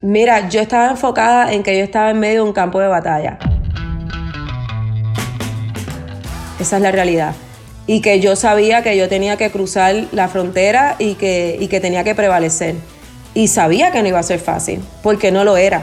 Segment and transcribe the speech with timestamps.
[0.00, 3.36] Mira, yo estaba enfocada en que yo estaba en medio de un campo de batalla.
[6.60, 7.34] Esa es la realidad.
[7.88, 11.80] Y que yo sabía que yo tenía que cruzar la frontera y que, y que
[11.80, 12.76] tenía que prevalecer.
[13.34, 15.82] Y sabía que no iba a ser fácil, porque no lo era.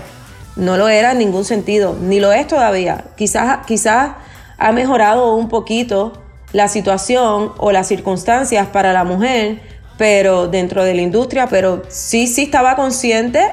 [0.55, 3.07] No lo era en ningún sentido, ni lo es todavía.
[3.17, 4.11] Quizás, quizás
[4.57, 6.13] ha mejorado un poquito
[6.53, 9.59] la situación o las circunstancias para la mujer,
[9.97, 13.51] pero dentro de la industria, pero sí, sí estaba consciente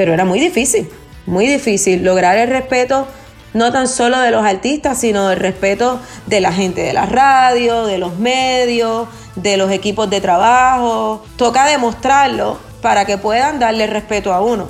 [0.00, 0.88] pero era muy difícil,
[1.26, 3.06] muy difícil lograr el respeto
[3.52, 7.84] no tan solo de los artistas, sino el respeto de la gente de la radio,
[7.84, 11.22] de los medios, de los equipos de trabajo.
[11.36, 14.68] Toca demostrarlo para que puedan darle respeto a uno.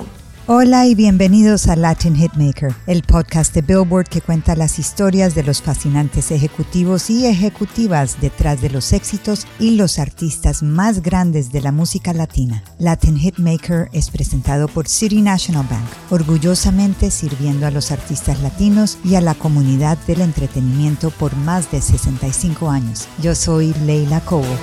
[0.53, 5.43] Hola y bienvenidos a Latin Hitmaker, el podcast de Billboard que cuenta las historias de
[5.43, 11.61] los fascinantes ejecutivos y ejecutivas detrás de los éxitos y los artistas más grandes de
[11.61, 12.65] la música latina.
[12.79, 19.15] Latin Hitmaker es presentado por City National Bank, orgullosamente sirviendo a los artistas latinos y
[19.15, 23.07] a la comunidad del entretenimiento por más de 65 años.
[23.21, 24.57] Yo soy Leila Cobo.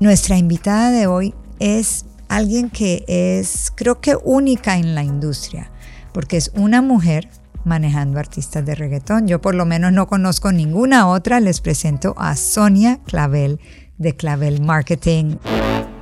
[0.00, 5.70] Nuestra invitada de hoy es alguien que es, creo que única en la industria,
[6.12, 7.28] porque es una mujer
[7.64, 9.28] manejando artistas de reggaetón.
[9.28, 11.40] Yo por lo menos no conozco ninguna otra.
[11.40, 13.60] Les presento a Sonia Clavel
[13.98, 15.36] de Clavel Marketing.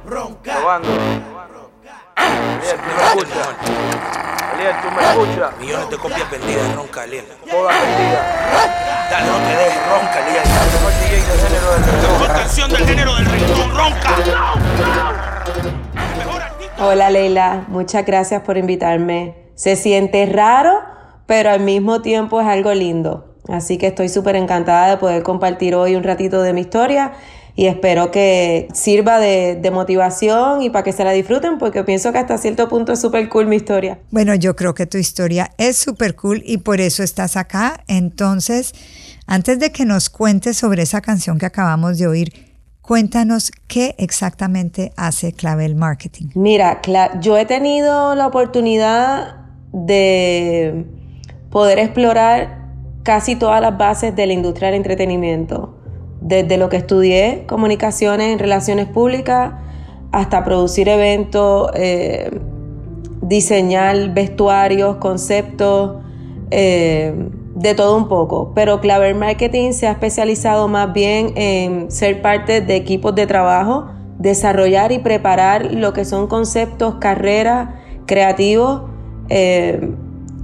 [0.07, 0.55] Ronca.
[4.55, 5.59] Aliel, tú me escuchas.
[5.61, 7.25] Millones de copias vendidas, ronca, Aliel.
[7.51, 9.02] Todas vendidas.
[9.13, 10.43] Dale, no te dejes, ronca, Aliel.
[10.43, 12.03] La mejor DJ del género del reggaetón.
[12.03, 14.17] La mejor canción del género del reggaetón, ronca.
[16.79, 17.67] Hola, Leila.
[17.69, 19.35] Muchas gracias por invitarme.
[19.55, 20.81] Se siente raro,
[21.27, 23.37] pero al mismo tiempo es algo lindo.
[23.51, 27.13] Así que estoy súper encantada de poder compartir hoy un ratito de mi historia
[27.55, 32.19] y espero que sirva de, motivación y para que se la disfruten porque pienso que
[32.19, 33.99] hasta cierto punto es súper cool mi historia.
[34.11, 37.85] Bueno, yo creo que tu historia es súper cool y por eso estás acá.
[37.89, 38.75] Entonces,
[39.27, 42.53] antes de que nos cuentes sobre esa canción que acabamos de oír,
[42.83, 46.27] Cuéntanos qué exactamente hace Clavel Marketing.
[46.35, 46.81] Mira,
[47.21, 49.37] yo he tenido la oportunidad
[49.73, 50.85] de
[51.49, 52.67] poder explorar
[53.05, 55.79] casi todas las bases de la industria del entretenimiento
[56.21, 59.53] desde lo que estudié, comunicaciones en relaciones públicas,
[60.11, 62.41] hasta producir eventos, eh,
[63.23, 66.03] diseñar vestuarios, conceptos,
[66.51, 68.53] eh, de todo un poco.
[68.55, 73.87] Pero Claver Marketing se ha especializado más bien en ser parte de equipos de trabajo,
[74.19, 77.71] desarrollar y preparar lo que son conceptos, carreras,
[78.07, 78.83] creativos,
[79.29, 79.93] eh,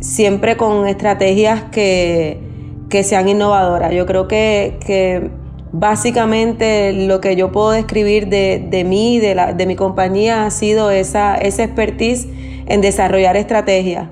[0.00, 2.40] siempre con estrategias que,
[2.88, 3.92] que sean innovadoras.
[3.92, 5.30] Yo creo que, que
[5.72, 10.90] Básicamente lo que yo puedo describir de, mí, de, la, de mi compañía, ha sido
[10.90, 12.26] esa, esa expertise
[12.66, 14.08] en desarrollar estrategias,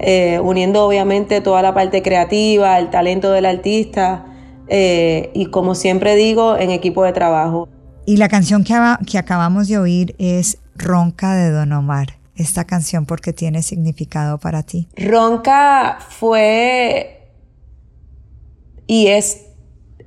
[0.00, 4.26] eh, uniendo obviamente toda la parte creativa, el talento del artista
[4.68, 7.68] eh, y como siempre digo, en equipo de trabajo.
[8.06, 8.74] Y la canción que,
[9.06, 12.18] que acabamos de oír es Ronca de Don Omar.
[12.34, 14.88] Esta canción, ¿por qué tiene significado para ti?
[14.96, 17.20] Ronca fue
[18.86, 19.46] y es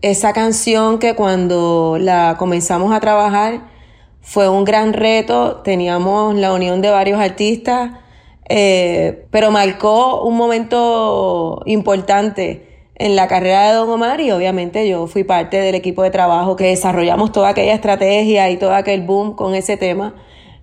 [0.01, 3.61] esa canción que cuando la comenzamos a trabajar
[4.19, 7.91] fue un gran reto, teníamos la unión de varios artistas,
[8.49, 15.07] eh, pero marcó un momento importante en la carrera de Don Omar y obviamente yo
[15.07, 19.35] fui parte del equipo de trabajo que desarrollamos toda aquella estrategia y todo aquel boom
[19.35, 20.15] con ese tema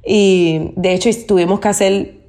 [0.04, 2.20] y de hecho tuvimos que hacer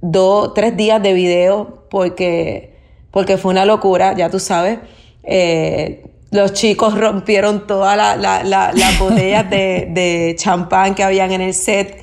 [0.00, 2.74] dos, tres días de video porque,
[3.10, 4.78] porque fue una locura, ya tú sabes.
[5.22, 12.02] Eh, los chicos rompieron todas las botellas de, champán que habían en el set.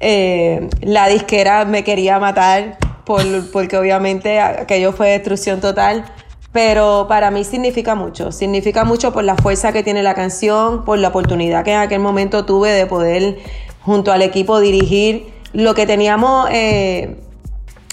[0.00, 6.04] Eh, la disquera me quería matar por, porque obviamente aquello fue destrucción total.
[6.52, 8.32] Pero para mí significa mucho.
[8.32, 12.00] Significa mucho por la fuerza que tiene la canción, por la oportunidad que en aquel
[12.00, 13.38] momento tuve de poder
[13.82, 17.16] junto al equipo dirigir lo que teníamos eh,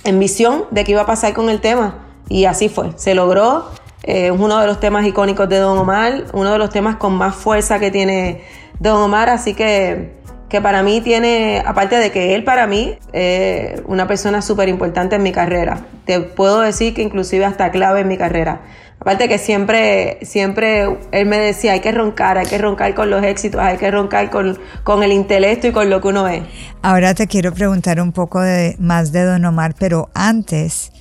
[0.04, 2.08] en visión de qué iba a pasar con el tema.
[2.30, 2.92] Y así fue.
[2.96, 3.66] Se logró
[4.08, 7.36] es uno de los temas icónicos de Don Omar, uno de los temas con más
[7.36, 8.42] fuerza que tiene
[8.80, 10.17] Don Omar, así que,
[10.50, 15.16] que para mí tiene, aparte de que él para mí es una persona súper importante
[15.16, 15.86] en mi carrera.
[16.06, 18.62] Te puedo decir que inclusive hasta clave en mi carrera.
[19.00, 23.24] Aparte que siempre, siempre él me decía, hay que roncar, hay que roncar con los
[23.24, 26.44] éxitos, hay que roncar con, con el intelecto y con lo que uno es.
[26.82, 30.92] Ahora te quiero preguntar un poco de, más de Don Omar, pero antes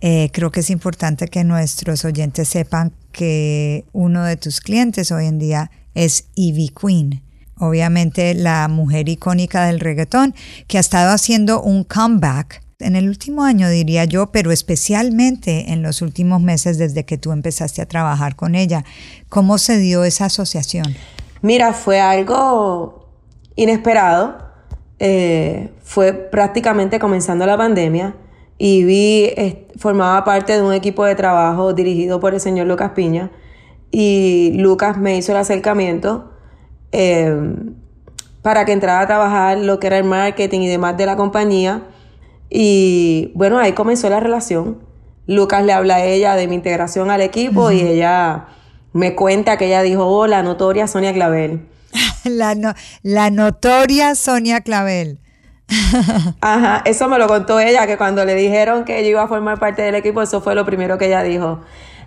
[0.00, 5.26] eh, creo que es importante que nuestros oyentes sepan que uno de tus clientes hoy
[5.26, 7.25] en día es Ivy Queen.
[7.58, 10.34] Obviamente la mujer icónica del reggaetón
[10.66, 15.82] que ha estado haciendo un comeback en el último año, diría yo, pero especialmente en
[15.82, 18.84] los últimos meses desde que tú empezaste a trabajar con ella.
[19.30, 20.94] ¿Cómo se dio esa asociación?
[21.40, 23.08] Mira, fue algo
[23.54, 24.36] inesperado.
[24.98, 28.14] Eh, fue prácticamente comenzando la pandemia
[28.58, 29.30] y vi,
[29.78, 33.30] formaba parte de un equipo de trabajo dirigido por el señor Lucas Piña
[33.90, 36.35] y Lucas me hizo el acercamiento
[36.98, 37.36] eh,
[38.42, 41.82] para que entrara a trabajar lo que era el marketing y demás de la compañía
[42.48, 44.78] y bueno, ahí comenzó la relación.
[45.26, 48.46] Lucas le habla a ella de mi integración al equipo y ella
[48.92, 51.66] me cuenta que ella dijo, oh, la notoria Sonia Clavel.
[52.24, 55.18] la, la notoria Sonia Clavel.
[56.40, 59.58] Ajá, eso me lo contó ella, que cuando le dijeron que ella iba a formar
[59.58, 61.60] parte del equipo, eso fue lo primero que ella dijo.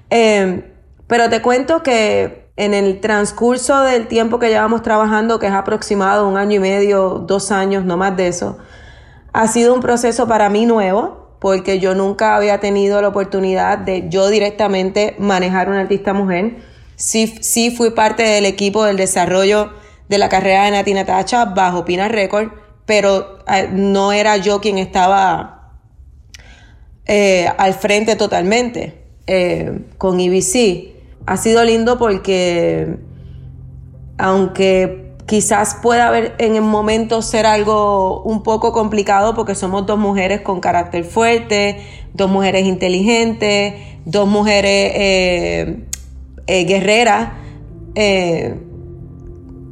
[0.10, 0.64] Em,
[1.08, 6.28] pero te cuento que en el transcurso del tiempo que llevamos trabajando, que es aproximado
[6.28, 8.58] un año y medio, dos años, no más de eso,
[9.32, 14.10] ha sido un proceso para mí nuevo, porque yo nunca había tenido la oportunidad de
[14.10, 16.58] yo directamente manejar una artista mujer.
[16.98, 19.72] Sí, sí fui parte del equipo del desarrollo
[20.10, 22.50] de la carrera de Nati Natacha bajo Pina Record,
[22.86, 25.76] pero eh, no era yo quien estaba
[27.06, 30.99] eh, al frente totalmente eh, con IBC.
[31.30, 32.98] Ha sido lindo porque
[34.18, 40.00] aunque Quizás pueda haber en el momento ser algo un poco complicado porque somos dos
[40.00, 41.86] mujeres con carácter fuerte,
[42.16, 45.86] dos mujeres inteligentes, dos mujeres eh,
[46.48, 47.30] eh, guerreras.
[47.94, 48.56] Eh,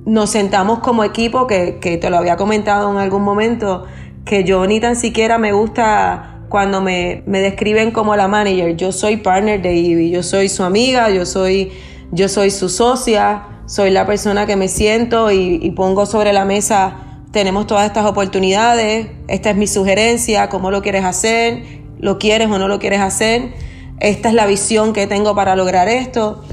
[0.05, 3.85] nos sentamos como equipo, que, que, te lo había comentado en algún momento,
[4.25, 8.75] que yo ni tan siquiera me gusta cuando me, me describen como la manager.
[8.75, 11.71] Yo soy partner de Ivy, yo soy su amiga, yo soy,
[12.11, 17.19] yo soy su socia soy la persona que me siento y, pongo sobre la mesa,
[17.31, 22.57] tenemos todas estas oportunidades, esta es mi sugerencia, cómo lo quieres hacer, lo quieres o
[22.57, 23.53] no lo quieres hacer,
[23.99, 26.43] esta es la visión que tengo para lograr esto.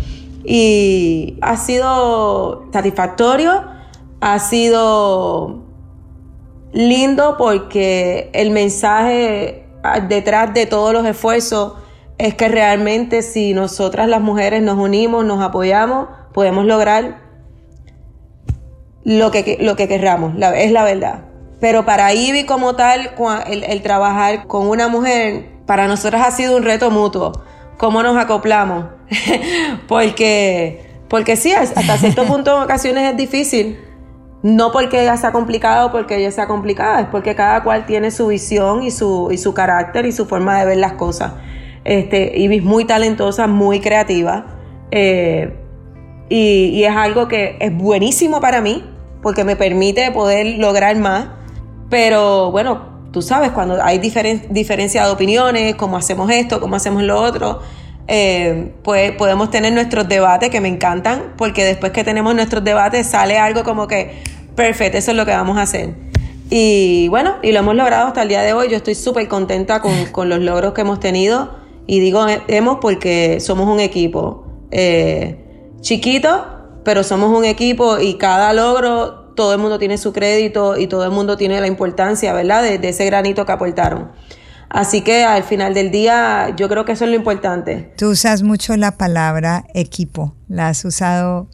[0.45, 3.63] Y ha sido satisfactorio,
[4.21, 5.63] ha sido
[6.73, 9.64] lindo porque el mensaje
[10.09, 11.75] detrás de todos los esfuerzos
[12.19, 17.23] es que realmente si nosotras las mujeres nos unimos, nos apoyamos, podemos lograr
[19.05, 21.25] lo que, lo que querramos, es la verdad.
[21.61, 23.13] Pero para Ivy como tal,
[23.47, 27.33] el, trabajar con una mujer, para nosotros ha sido un reto mutuo.
[27.79, 28.87] ¿Cómo nos acoplamos?
[29.89, 33.79] porque, porque sí, hasta cierto punto en ocasiones es difícil.
[34.45, 38.11] No porque ella sea complicada o porque ella sea complicada, es porque cada cual tiene
[38.11, 41.33] su visión y su, y su carácter y su forma de ver las cosas.
[41.85, 44.45] Este, es muy talentosa, muy creativa.
[44.91, 45.57] Eh,
[46.29, 48.85] y, es algo que es buenísimo para mí
[49.23, 51.29] porque me permite poder lograr más.
[51.89, 57.19] Pero bueno, tú sabes, cuando hay diferencia de opiniones, cómo hacemos esto, cómo hacemos lo
[57.19, 57.61] otro,
[58.07, 63.07] eh, pues podemos tener nuestros debates que me encantan, porque después que tenemos nuestros debates
[63.07, 64.23] sale algo como que,
[64.55, 65.95] perfecto, eso es lo que vamos a hacer.
[66.51, 68.69] Y bueno, y lo hemos logrado hasta el día de hoy.
[68.69, 71.57] Yo estoy súper contenta con, con, los logros que hemos tenido.
[71.87, 74.47] Y digo hemos porque somos un equipo.
[74.71, 75.45] Eh,
[75.81, 76.47] chiquito,
[76.85, 81.05] pero somos un equipo y cada logro, todo el mundo tiene su crédito y todo
[81.05, 84.13] el mundo tiene la importancia, ¿verdad?, de, ese granito que aportaron.
[84.71, 87.93] Así que al final del día yo creo que eso es lo importante.
[87.97, 91.49] Tú usas mucho la palabra equipo, la has usado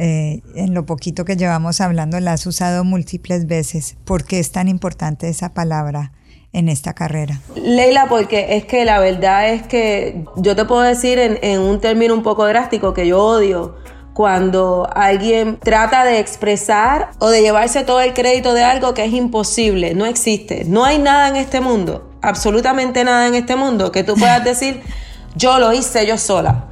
[0.00, 3.96] eh, en lo poquito que llevamos hablando, la has usado múltiples veces.
[4.04, 6.12] ¿Por qué es tan importante esa palabra?
[6.54, 7.40] en esta carrera?
[7.56, 12.14] Leila, porque es que la verdad es que yo te puedo decir en, un término
[12.14, 13.76] un poco drástico que yo odio
[14.14, 19.12] cuando alguien trata de expresar o de llevarse todo el crédito de algo que es
[19.12, 20.64] imposible, no existe.
[20.64, 24.80] No hay nada en este mundo, absolutamente nada en este mundo que tú puedas decir,
[25.36, 26.64] yo lo hice yo sola.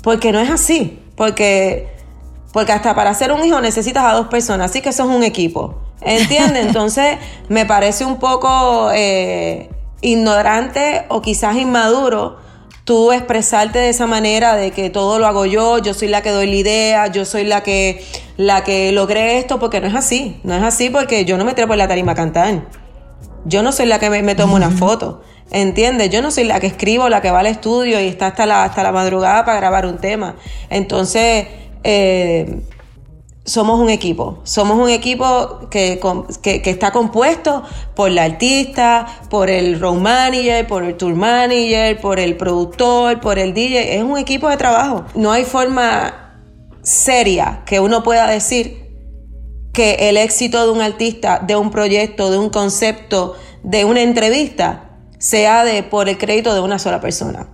[0.00, 1.00] Porque no es así.
[1.16, 1.93] Porque,
[2.54, 5.24] porque hasta para hacer un hijo necesitas a dos personas, así que eso es un
[5.24, 5.74] equipo.
[6.00, 6.66] ¿Entiendes?
[6.66, 7.18] Entonces
[7.48, 9.68] me parece un poco eh,
[10.00, 12.38] ignorante o quizás inmaduro
[12.84, 16.30] tú expresarte de esa manera de que todo lo hago yo, yo soy la que
[16.30, 18.04] doy la idea, yo soy la que
[18.36, 21.54] la que logré esto, porque no es así, no es así porque yo no me
[21.54, 22.68] trepo en la tarima a cantar.
[23.46, 26.10] Yo no soy la que me, tomo una foto, ¿entiendes?
[26.10, 28.62] Yo no soy la que escribo, la que va al estudio y está hasta la,
[28.62, 30.36] hasta la madrugada para grabar un tema.
[30.70, 31.46] Entonces,
[31.84, 32.62] eh,
[33.44, 34.40] somos un equipo.
[34.44, 36.00] Somos un equipo que,
[36.42, 37.62] que, está compuesto
[37.94, 43.38] por la artista, por el road manager, por el tour manager, por el productor, por
[43.38, 43.96] el DJ.
[43.96, 45.04] Es un equipo de trabajo.
[45.14, 46.40] No hay forma
[46.82, 48.84] seria que uno pueda decir
[49.72, 54.98] que el éxito de un artista, de un proyecto, de un concepto, de una entrevista,
[55.18, 57.48] sea de por el crédito de una sola persona.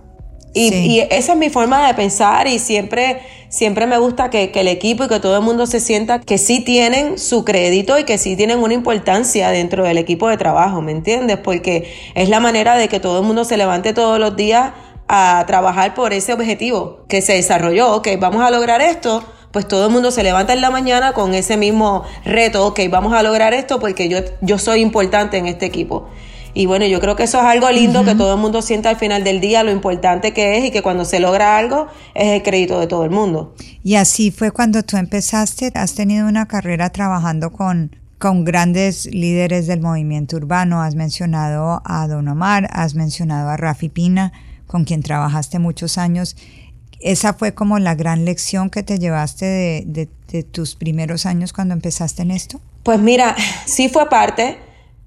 [0.53, 5.03] Y, esa es mi forma de pensar y siempre, siempre me gusta que, el equipo
[5.03, 8.35] y que todo el mundo se sienta que sí tienen su crédito y que sí
[8.35, 11.37] tienen una importancia dentro del equipo de trabajo, ¿me entiendes?
[11.37, 14.71] Porque es la manera de que todo el mundo se levante todos los días
[15.07, 19.87] a trabajar por ese objetivo que se desarrolló, ok, vamos a lograr esto, pues todo
[19.87, 23.53] el mundo se levanta en la mañana con ese mismo reto, ok, vamos a lograr
[23.53, 26.07] esto porque yo, yo soy importante en este equipo.
[26.53, 28.97] Y bueno, yo creo que eso es algo lindo, que todo el mundo sienta al
[28.97, 32.43] final del día lo importante que es y que cuando se logra algo es el
[32.43, 33.55] crédito de todo el mundo.
[33.83, 39.67] Y así fue cuando tú empezaste, has tenido una carrera trabajando con, con grandes líderes
[39.67, 44.33] del movimiento urbano, has mencionado a Don Omar, has mencionado a Rafi Pina,
[44.67, 46.35] con quien trabajaste muchos años.
[46.99, 49.45] ¿Esa fue como la gran lección que te llevaste
[49.85, 52.59] de, de tus primeros años cuando empezaste en esto?
[52.83, 54.57] Pues mira, sí fue parte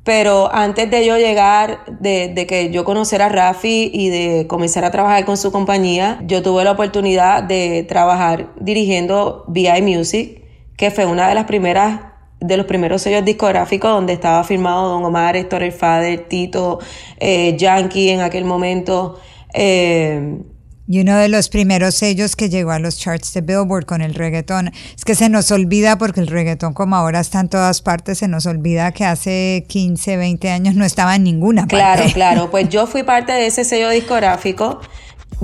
[0.05, 4.91] pero antes de yo llegar, de, que yo conociera a Rafi y de comenzar a
[4.91, 10.43] trabajar con su compañía, yo tuve la oportunidad de trabajar dirigiendo VI Music,
[10.77, 12.01] que fue una de las primeras
[12.41, 16.79] de los primeros sellos discográficos donde estaba firmado Don Omar, Héctor El Fader, Tito,
[17.19, 19.19] eh, Yankee en aquel momento.
[19.55, 20.43] Eh,
[20.87, 24.15] y uno de los primeros sellos que llegó a los charts de Billboard con el
[24.15, 24.73] reggaetón.
[24.97, 28.29] Es que se nos olvida, porque el reggaetón como ahora está en todas partes, se
[28.29, 31.77] nos olvida que hace 15, 20 años no estaba en ninguna parte.
[31.77, 32.51] Claro, claro.
[32.55, 34.81] Pues yo fui parte de ese sello discográfico.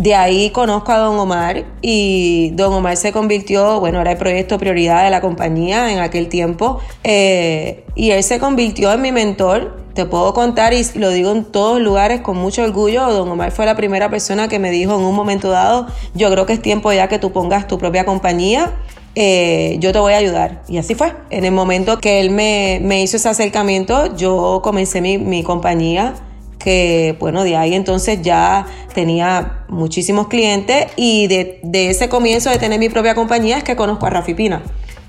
[0.01, 4.57] De ahí conozco a Don Omar y Don Omar se convirtió, bueno, era el proyecto
[4.57, 6.81] prioridad de la compañía en aquel tiempo.
[7.05, 11.45] Eh, y él se convirtió en mi mentor te puedo contar y lo digo en
[11.45, 15.03] todos lugares con mucho orgullo, don Omar fue la primera persona que me dijo en
[15.03, 18.73] un momento dado, yo creo que es tiempo ya que tú pongas tu propia compañía,
[19.17, 20.63] eh, yo te voy a ayudar.
[20.69, 21.13] Y así fue.
[21.29, 26.15] En el momento que él me, hizo ese acercamiento, yo comencé mi, compañía,
[26.63, 32.59] que bueno, de ahí entonces ya tenía muchísimos clientes y de, de ese comienzo de
[32.59, 34.63] tener mi propia compañía es que conozco a Rafi Pina.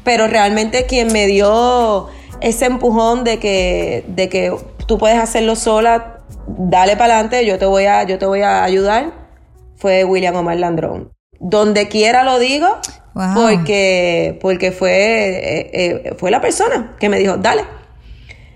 [0.04, 2.08] Pero realmente quien me dio
[2.40, 4.56] ese empujón de que, de que
[4.88, 8.64] tú puedes hacerlo sola, dale para adelante, yo te voy a, yo te voy a
[8.64, 9.14] ayudar,
[9.76, 11.12] fue William Omar Landrón.
[11.40, 12.68] Donde quiera lo digo,
[13.36, 17.64] porque, porque fue, eh, eh, fue la persona que me dijo, dale.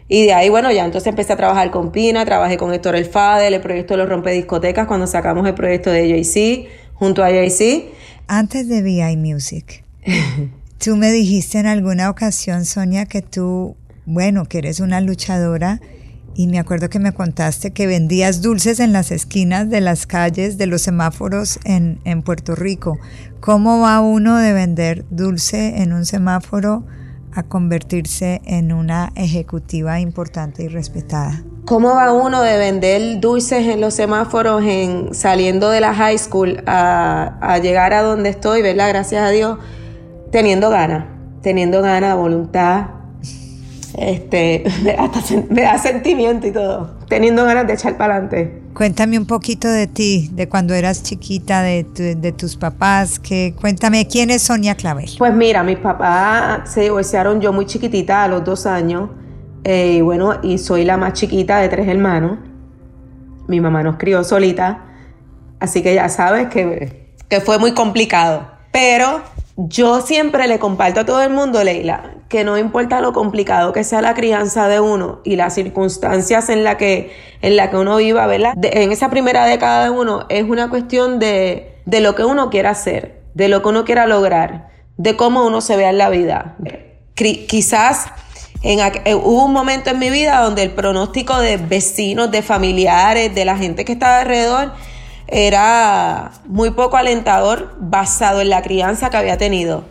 [0.08, 3.06] Y de ahí, bueno, ya entonces empecé a trabajar con Pina, trabajé con Héctor El
[3.06, 7.86] Fadel, el proyecto de los rompediscotecas, cuando sacamos el proyecto de JC, junto a JC.
[8.28, 9.84] Antes de VI Music,
[10.78, 15.82] tú me dijiste en alguna ocasión, Sonia, que tú, bueno, que eres una luchadora
[16.36, 20.58] y me acuerdo que me contaste que vendías dulces en las esquinas de las calles,
[20.58, 23.00] de los semáforos en, en Puerto Rico.
[23.40, 26.84] ¿Cómo va uno de vender dulce en un semáforo
[27.36, 31.44] a convertirse en una ejecutiva importante y respetada?
[31.66, 36.64] ¿Cómo va uno de vender dulces en los semáforos en saliendo de la high school
[36.66, 38.90] a, a llegar a donde estoy, ¿verdad?
[38.90, 39.60] Gracias a Dios,
[40.32, 41.06] teniendo ganas,
[41.42, 42.88] teniendo ganas, voluntad,
[43.98, 44.64] este,
[45.50, 48.62] me, da sentimiento y todo, teniendo ganas de echar para adelante.
[48.76, 54.30] Cuéntame un poquito de ti, de cuando eras chiquita, de, tus papás, que cuéntame quién
[54.30, 55.10] es Sonia Clavel.
[55.18, 59.12] Pues mira, mis papás se divorciaron yo muy chiquitita, a los dos años,
[59.64, 62.38] eh, y bueno, y soy la más chiquita de tres hermanos.
[63.48, 64.84] Mi mamá nos crió solita,
[65.62, 68.46] así que ya sabes que, que fue muy complicado.
[68.74, 69.22] Pero
[69.58, 73.84] yo siempre le comparto a todo el mundo, Leila, que no importa lo complicado que
[73.84, 77.96] sea la crianza de uno y las circunstancias en las que, en la que uno
[77.98, 78.54] viva, ¿verdad?
[78.62, 82.72] en esa primera década de uno es una cuestión de, de lo que uno quiera
[82.72, 86.58] hacer, de lo que uno quiera lograr, de cómo uno se vea en la vida.
[87.14, 88.08] Quizás
[88.64, 93.46] eh, hubo un momento en mi vida donde el pronóstico de vecinos, de familiares, de
[93.46, 94.74] la gente que estaba alrededor,
[95.28, 99.84] era muy poco alentador basado en la crianza que había tenido.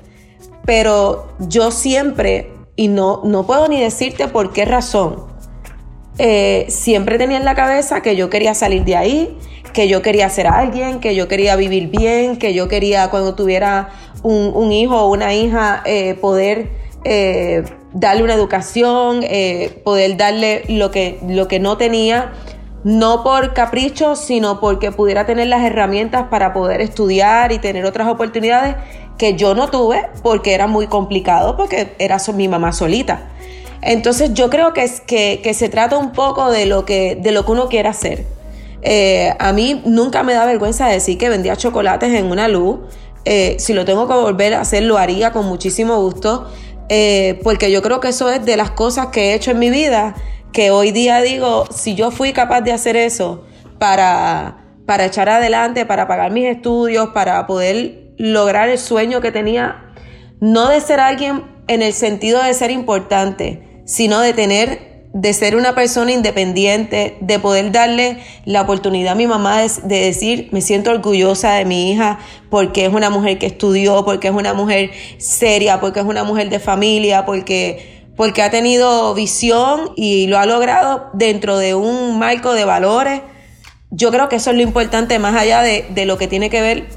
[0.65, 5.27] Pero yo siempre, y no, no puedo ni decirte por qué razón,
[6.19, 9.39] eh, siempre tenía en la cabeza que yo quería salir de ahí,
[9.73, 13.91] que yo quería ser alguien, que yo quería vivir bien, que yo quería cuando tuviera
[14.23, 16.71] un, hijo o una hija eh, poder
[17.03, 19.25] eh, darle una educación,
[19.83, 22.33] poder darle lo que, lo que no tenía
[22.85, 28.09] no por capricho, sino porque pudiera tener las herramientas para poder estudiar y tener otras
[28.09, 28.77] oportunidades
[29.19, 33.31] que yo no tuve porque era muy complicado, porque era mi mamá solita.
[33.81, 37.45] Entonces yo creo que, es, que, se trata un poco de lo que, de lo
[37.45, 38.27] que uno quiere hacer.
[38.83, 42.79] Eh, a mí nunca me da vergüenza decir que vendía chocolates en una luz,
[43.27, 46.47] Eh, si lo tengo que volver a hacer, lo haría con muchísimo gusto,
[46.91, 49.71] eh, porque yo creo que eso es de las cosas que he hecho en mi
[49.71, 50.15] vida,
[50.55, 53.45] que hoy día digo, si yo fui capaz de hacer eso
[53.79, 59.93] para, para echar adelante, para pagar mis estudios, para poder lograr el sueño que tenía,
[60.41, 65.55] no de ser alguien en el sentido de ser importante, sino de tener de ser
[65.55, 70.91] una persona independiente, de poder darle la oportunidad a mi mamá de, decir, me siento
[70.91, 72.19] orgullosa de mi hija
[72.51, 76.51] porque es una mujer que estudió, porque es una mujer seria, porque es una mujer
[76.51, 82.55] de familia, porque, porque ha tenido visión y lo ha logrado dentro de un marco
[82.55, 83.23] de valores.
[83.91, 86.61] Yo creo que eso es lo importante más allá de, de lo que tiene que
[86.61, 86.89] ver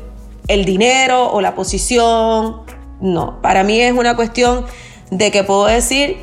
[0.47, 2.61] el dinero o la posición.
[3.01, 4.65] No, para mí es una cuestión
[5.11, 6.17] de que puedo decir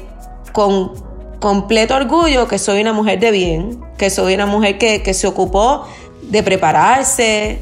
[0.52, 0.92] con
[1.40, 5.86] completo orgullo que soy una mujer de bien, que soy una mujer que, se ocupó
[6.22, 7.58] de prepararse,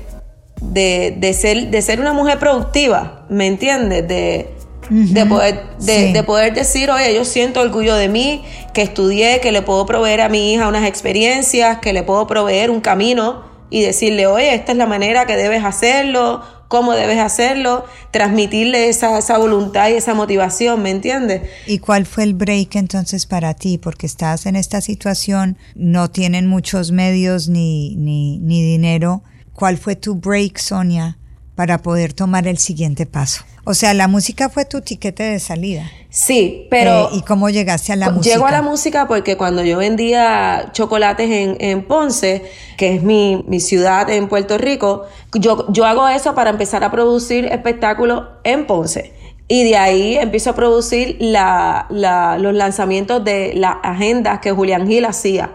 [0.60, 4.06] de, ser, de ser una mujer productiva, ¿me entiendes?
[4.06, 4.54] De,
[4.90, 9.62] de, poder, de, poder decir, oye, yo siento orgullo de mí, que estudié, que le
[9.62, 14.26] puedo proveer a mi hija unas experiencias, que le puedo proveer un camino y decirle,
[14.26, 19.90] oye, esta es la manera que debes hacerlo, cómo debes hacerlo, transmitirle esa, esa voluntad
[19.90, 21.42] y esa motivación, ¿me entiendes?
[21.66, 23.76] ¿Y cuál fue el break entonces para ti?
[23.76, 29.22] Porque estás en esta situación, no tienen muchos medios ni, ni, ni dinero.
[29.52, 31.18] ¿Cuál fue tu break, Sonia,
[31.54, 33.44] para poder tomar el siguiente paso?
[33.64, 35.88] O sea, la música fue tu tiquete de salida.
[36.10, 37.10] Sí, pero...
[37.12, 38.34] Eh, ¿Y cómo llegaste a la música?
[38.34, 43.44] Llego a la música porque cuando yo vendía chocolates en, en Ponce, que es mi,
[43.46, 48.66] mi, ciudad en Puerto Rico, yo, yo hago eso para empezar a producir espectáculos en
[48.66, 49.14] Ponce.
[49.46, 54.88] Y de ahí empiezo a producir la, la, los lanzamientos de las agendas que Julián
[54.88, 55.52] Gil hacía.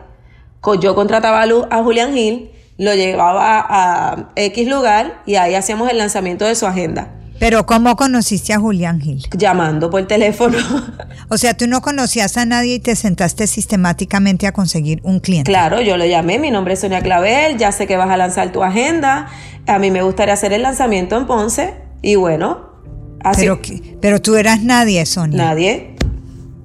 [0.80, 6.46] Yo contrataba a Julián Gil, lo llevaba a X lugar y ahí hacíamos el lanzamiento
[6.46, 7.13] de su agenda.
[7.39, 9.24] Pero ¿cómo conociste a Julián Gil?
[9.38, 10.57] Llamando por teléfono.
[11.29, 15.51] O sea, tú no conocías a nadie y te sentaste sistemáticamente a conseguir un cliente.
[15.51, 18.53] Claro, yo lo llamé, mi nombre es Sonia Clavel, ya sé que vas a lanzar
[18.53, 19.27] tu agenda,
[19.66, 22.70] a mí me gustaría hacer el lanzamiento en Ponce y bueno,
[23.20, 23.42] así.
[23.42, 23.59] Pero,
[24.00, 25.37] pero tú eras nadie, Sonia.
[25.37, 25.97] Nadie.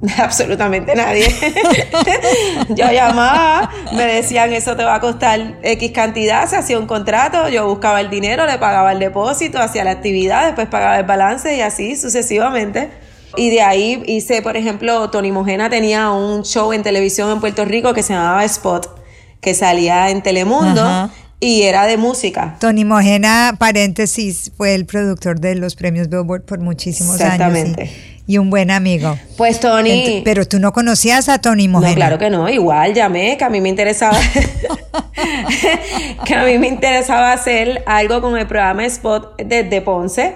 [0.18, 1.26] Absolutamente nadie.
[2.70, 7.48] yo llamaba, me decían eso te va a costar X cantidad, se hacía un contrato,
[7.48, 11.56] yo buscaba el dinero, le pagaba el depósito, hacía la actividad, después pagaba el balance
[11.56, 12.90] y así sucesivamente.
[13.36, 17.64] Y de ahí hice, por ejemplo, Tony Mojena tenía un show en televisión en Puerto
[17.64, 19.00] Rico que se llamaba Spot,
[19.40, 21.10] que salía en Telemundo.
[21.40, 22.56] Y era de música.
[22.60, 27.32] Tony Mojena, paréntesis, fue el productor de los premios Billboard por muchísimos años.
[27.32, 29.18] Exactamente y un buen amigo.
[29.36, 30.22] Pues Tony.
[30.24, 31.90] pero tú no conocías a Tony Mojena.
[31.90, 32.48] No, claro que no.
[32.48, 34.16] Igual llamé, que a mí me interesaba.
[36.24, 40.34] que a mí me interesaba hacer algo con el programa Spot desde Ponce.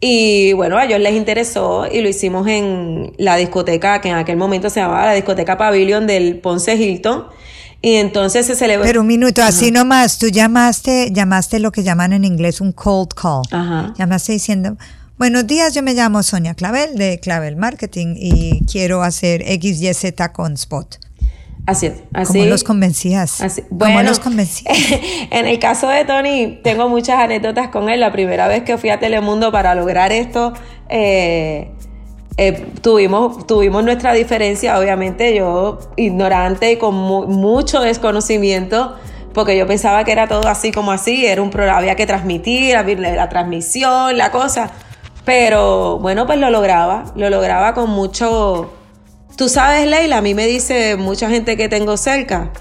[0.00, 4.38] Y bueno, a ellos les interesó y lo hicimos en la discoteca, que en aquel
[4.38, 7.26] momento se llamaba la discoteca Pavilion del Ponce Hilton.
[7.82, 8.86] Y entonces se celebró.
[8.86, 13.12] Pero un minuto, así nomás, tú llamaste, llamaste lo que llaman en inglés un cold
[13.12, 13.42] call.
[13.50, 13.92] Ajá.
[13.98, 14.78] Llamaste diciendo,
[15.16, 20.54] Buenos días, yo me llamo Sonia Clavel de Clavel Marketing y quiero hacer XYZ con
[20.54, 20.96] Spot.
[21.66, 22.02] Así es.
[22.12, 23.40] Así, ¿Cómo los convencías?
[23.40, 24.76] Así, ¿Cómo los convencías?
[25.30, 28.00] en el caso de Tony, tengo muchas anécdotas con él.
[28.00, 30.52] La primera vez que fui a Telemundo para lograr esto,
[30.88, 31.70] eh,
[32.36, 38.96] eh, tuvimos, tuvimos nuestra diferencia, obviamente, yo ignorante y con mucho desconocimiento
[39.32, 42.74] porque yo pensaba que era todo así como así, era un programa, había que transmitir,
[42.74, 44.72] la transmisión, la cosa.
[45.24, 48.72] Pero bueno, pues lo lograba, lo lograba con mucho...
[49.36, 52.52] Tú sabes, Leila, a mí me dice mucha gente que tengo cerca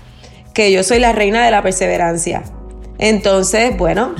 [0.54, 2.44] que yo soy la reina de la perseverancia.
[2.98, 4.16] Entonces, bueno,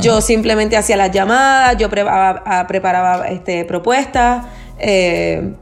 [0.00, 4.46] yo simplemente hacía las llamadas, yo preparaba, preparaba este, propuestas
[4.78, 5.54] eh,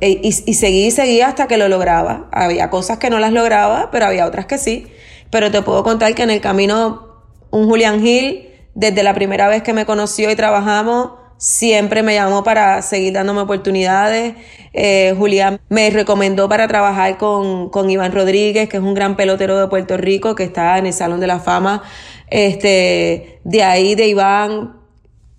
[0.00, 2.28] y, y, seguí y seguí hasta que lo lograba.
[2.32, 4.86] Había cosas que no las lograba, pero había otras que sí.
[5.30, 9.62] Pero te puedo contar que en el camino, un Julián Gil, desde la primera vez
[9.62, 14.34] que me conoció y trabajamos, siempre me llamó para seguir dándome oportunidades.
[14.72, 19.58] Eh, Julián me recomendó para trabajar con, con, Iván Rodríguez, que es un gran pelotero
[19.58, 21.82] de Puerto Rico, que está en el Salón de la Fama.
[22.30, 24.76] Este, de ahí de Iván,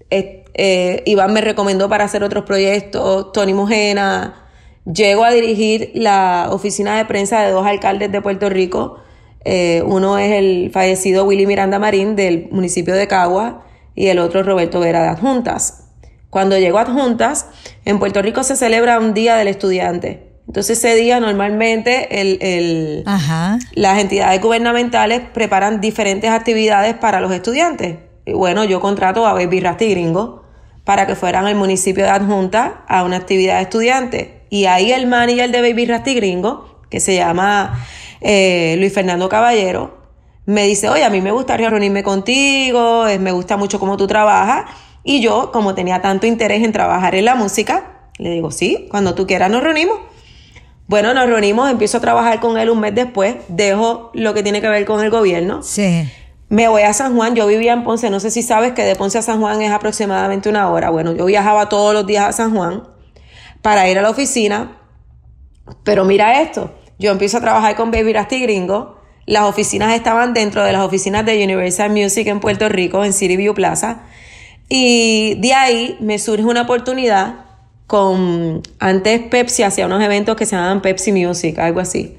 [0.10, 4.50] eh, Iván me recomendó para hacer otros proyectos, Tony Mojena.
[4.84, 8.98] Llego a dirigir la oficina de prensa de dos alcaldes de Puerto Rico.
[9.46, 13.64] Eh, uno es el fallecido Willy Miranda Marín del municipio de Cagua
[13.96, 15.83] y el otro Roberto Vera de Adjuntas.
[16.34, 17.46] Cuando llego a Adjuntas,
[17.86, 20.34] en Puerto Rico se celebra un Día del Estudiante.
[20.48, 23.04] Entonces ese día normalmente el,
[23.76, 28.00] las entidades gubernamentales preparan diferentes actividades para los estudiantes.
[28.26, 30.44] bueno, yo contrato a Baby Rasty Gringo
[30.84, 34.28] para que fueran al municipio de Adjunta a una actividad de estudiantes.
[34.50, 37.86] Y ahí el manager de Baby Rasty Gringo, que se llama
[38.22, 40.02] eh, Luis Fernando Caballero,
[40.48, 44.66] me dice, oye, a mí me gustaría reunirme contigo, me gusta mucho cómo tú trabajas.
[45.04, 49.16] Y yo, como tenía tanto interés en trabajar en la música, le digo, sí, cuando
[49.16, 50.00] tú quieras nos reunimos.
[50.88, 54.62] Bueno, nos reunimos, empiezo a trabajar con él un mes después, dejo lo que tiene
[54.62, 55.64] que ver con el gobierno.
[55.64, 56.10] Sí.
[56.50, 58.96] Me voy a San Juan, yo vivía en Ponce, no sé si sabes que de
[58.96, 60.90] Ponce a San Juan es aproximadamente una hora.
[60.90, 62.84] Bueno, yo viajaba todos los días a San Juan
[63.62, 64.78] para ir a la oficina,
[65.84, 70.64] pero mira esto, yo empiezo a trabajar con Baby Rasty Gringo, las oficinas estaban dentro
[70.64, 74.04] de las oficinas de Universal Music en Puerto Rico, en City View Plaza,
[74.76, 77.36] y de ahí me surge una oportunidad
[77.86, 82.18] con, antes Pepsi hacía unos eventos que se llamaban Pepsi Music, algo así.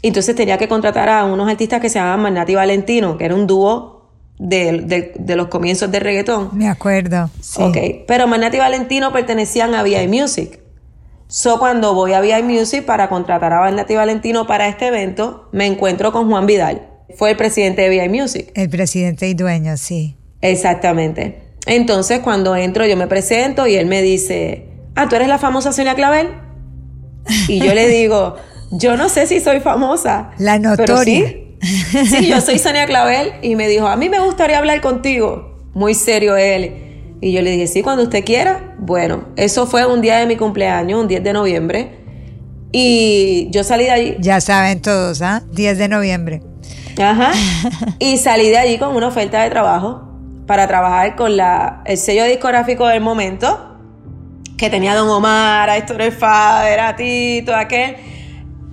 [0.00, 3.46] Entonces tenía que contratar a unos artistas que se llamaban Magnati Valentino, que era un
[3.46, 4.08] dúo
[4.38, 6.48] de, los comienzos de reggaetón.
[6.54, 7.28] Me acuerdo.
[7.42, 7.60] Sí.
[7.60, 7.76] Ok,
[8.08, 10.60] pero Magnati Valentino pertenecían a VI Music.
[11.28, 15.66] So, cuando voy a VI Music para contratar a Magnati Valentino para este evento, me
[15.66, 16.88] encuentro con Juan Vidal.
[17.18, 18.50] Fue el presidente de VI Music.
[18.54, 20.16] El presidente y dueño, sí.
[20.40, 21.45] Exactamente.
[21.66, 25.72] Entonces, cuando entro, yo me presento y él me dice, ah, ¿tú eres la famosa
[25.72, 26.28] Sonia Clavel?
[27.48, 28.36] Y yo le digo,
[28.70, 30.30] yo no sé si soy famosa.
[30.38, 31.28] La notoria.
[31.60, 35.58] sí, sí, yo soy Sonia Clavel y me dijo, a mí me gustaría hablar contigo.
[35.74, 37.16] Muy serio él.
[37.20, 38.76] Y yo le dije, sí, cuando usted quiera.
[38.78, 41.90] Bueno, eso fue un día de mi cumpleaños, un 10 de noviembre.
[42.70, 44.16] Y yo salí de allí.
[44.20, 45.42] Ya saben todos, ¿ah?
[45.52, 46.42] 10 de noviembre.
[46.96, 47.32] Ajá.
[47.98, 50.05] y salí de allí con una oferta de trabajo
[50.46, 53.76] para trabajar con la, el sello discográfico del momento,
[54.56, 57.96] que tenía Don Omar, a Héctor El Fader, a Tito, aquel.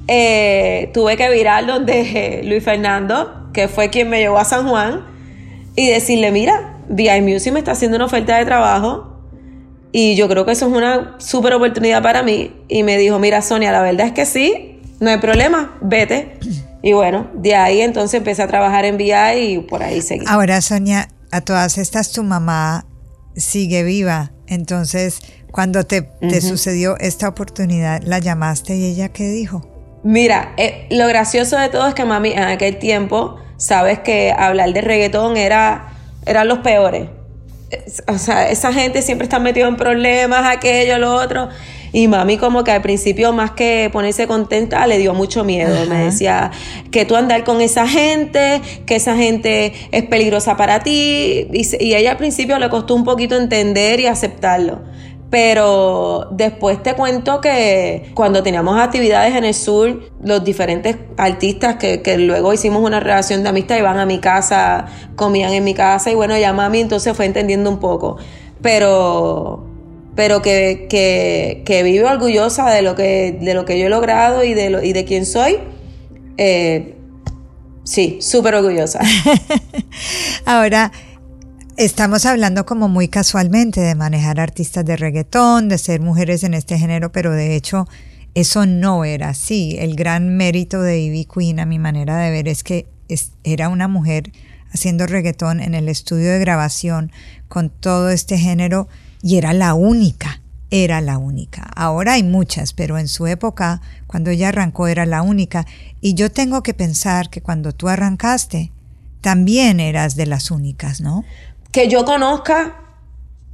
[0.08, 5.06] Eh, tuve que virar donde Luis Fernando, que fue quien me llevó a San Juan,
[5.76, 9.14] y decirle, mira, VI Music me está haciendo una oferta de trabajo
[9.96, 12.52] y yo creo que eso es una súper oportunidad para mí.
[12.68, 16.40] Y me dijo, mira Sonia, la verdad es que sí, no hay problema, vete.
[16.82, 20.26] Y bueno, de ahí entonces empecé a trabajar en VI y por ahí seguí.
[20.28, 22.86] Ahora Sonia, a todas estas tu mamá
[23.36, 24.32] sigue viva.
[24.48, 25.20] Entonces,
[25.52, 29.68] cuando te, te sucedió esta oportunidad, ¿la llamaste y ella qué dijo?
[30.04, 34.74] Mira, eh, lo gracioso de todo es que mami en aquel tiempo, sabes que hablar
[34.74, 35.94] de reggaetón era,
[36.28, 37.10] eran los peores.
[38.08, 41.50] O sea, esa gente siempre está metida en problemas, aquello, lo otro.
[41.94, 45.86] Y mami como que al principio más que ponerse contenta le dio mucho miedo.
[45.88, 46.52] Me decía
[46.92, 51.48] que tú andar con esa gente, que esa gente es peligrosa para ti.
[51.54, 54.82] Y, y a ella al principio le costó un poquito entender y aceptarlo.
[55.30, 62.02] Pero después te cuento que cuando teníamos actividades en el sur, los diferentes artistas que,
[62.02, 66.12] que, luego hicimos una relación de amistad iban a mi casa, comían en mi casa
[66.12, 68.18] y bueno, ya mami entonces fue entendiendo un poco.
[68.62, 69.73] Pero,
[70.16, 74.54] pero que, que, vivo orgullosa de lo que, de lo que yo he logrado y
[74.54, 75.60] de, lo, y de quién soy.
[76.38, 76.96] Eh,
[77.84, 79.00] sí, súper orgullosa.
[80.46, 80.92] Ahora,
[81.76, 86.78] Estamos hablando como muy casualmente de manejar artistas de reggaetón, de ser mujeres en este
[86.78, 87.88] género, pero de hecho
[88.36, 89.76] eso no era así.
[89.80, 92.86] El gran mérito de Ivy Queen, a mi manera de ver, es que
[93.44, 94.32] era una mujer
[94.72, 97.12] haciendo reggaetón en el estudio de grabación
[97.48, 98.88] con todo este género
[99.24, 101.64] y era la única, era la única.
[101.76, 105.66] Ahora hay muchas, pero en su época, cuando ella arrancó, era la única.
[106.02, 108.72] Y yo tengo que pensar que cuando tú arrancaste,
[109.22, 111.24] también eras de las únicas, ¿no?
[111.74, 112.76] que yo conozca,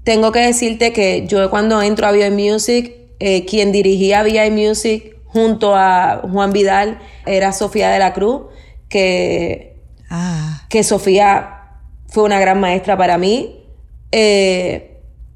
[0.04, 5.16] tengo que decirte que yo cuando entro a VI Music, eh, quien dirigía VI Music
[5.26, 8.42] junto a Juan Vidal era Sofía de la Cruz,
[8.90, 9.78] que,
[10.10, 10.66] ah.
[10.70, 11.62] que Sofía
[12.10, 13.64] fue una gran maestra para mí.
[14.12, 14.89] Eh,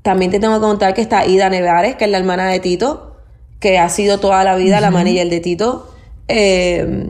[0.03, 3.17] también te tengo que contar que está Ida Nevares, que es la hermana de Tito,
[3.59, 5.91] que ha sido toda la vida la manager de Tito.
[6.27, 7.07] Eh,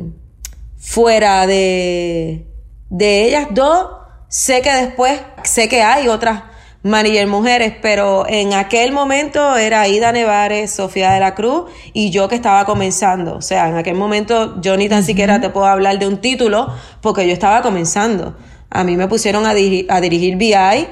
[0.78, 2.48] fuera de,
[2.90, 3.88] de ellas dos,
[4.34, 6.42] Sé que después, sé que hay otras
[6.82, 12.28] manager mujeres, pero en aquel momento era Ida Nevares, Sofía de la Cruz y yo
[12.28, 13.36] que estaba comenzando.
[13.36, 16.74] O sea, en aquel momento yo ni tan siquiera te puedo hablar de un título
[17.00, 18.36] porque yo estaba comenzando.
[18.72, 20.88] A mí me pusieron a, a dirigir VI,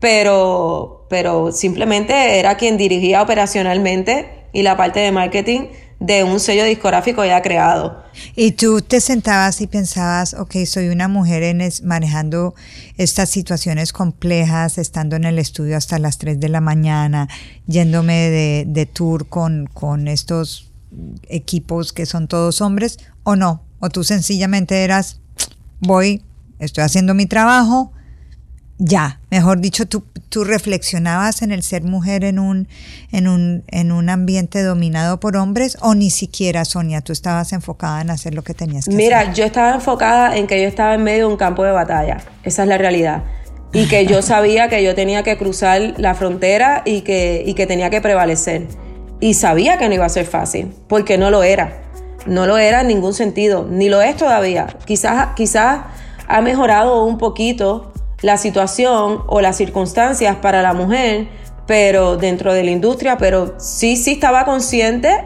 [0.00, 5.68] pero, pero simplemente era quien dirigía operacionalmente y la parte de marketing
[6.00, 8.02] de un sello discográfico ya creado.
[8.34, 12.54] Y tú te sentabas y pensabas, ok, soy una mujer en manejando
[12.96, 17.28] estas situaciones complejas, estando en el estudio hasta las 3 de la mañana,
[17.66, 20.70] yéndome de, de tour con, con estos
[21.28, 25.20] equipos que son todos hombres, o no, o tú sencillamente eras,
[25.80, 26.22] voy,
[26.58, 27.92] estoy haciendo mi trabajo
[28.78, 32.68] ya, mejor dicho, tú, tú reflexionabas en el ser mujer en un,
[33.10, 38.02] en, un, en un ambiente dominado por hombres o ni siquiera, Sonia, tú estabas enfocada
[38.02, 39.34] en hacer lo que tenías que Mira, hacer.
[39.34, 42.62] yo estaba enfocada en que yo estaba en medio de un campo de batalla, esa
[42.64, 43.24] es la realidad.
[43.72, 47.66] Y que yo sabía que yo tenía que cruzar la frontera y que, y que
[47.66, 48.66] tenía que prevalecer.
[49.20, 51.82] Y sabía que no iba a ser fácil, porque no lo era.
[52.26, 54.66] No lo era en ningún sentido, ni lo es todavía.
[54.84, 55.80] Quizás, quizás
[56.28, 61.28] ha mejorado un poquito la situación o las circunstancias para la mujer,
[61.66, 65.24] pero dentro de la industria, pero sí, sí estaba consciente,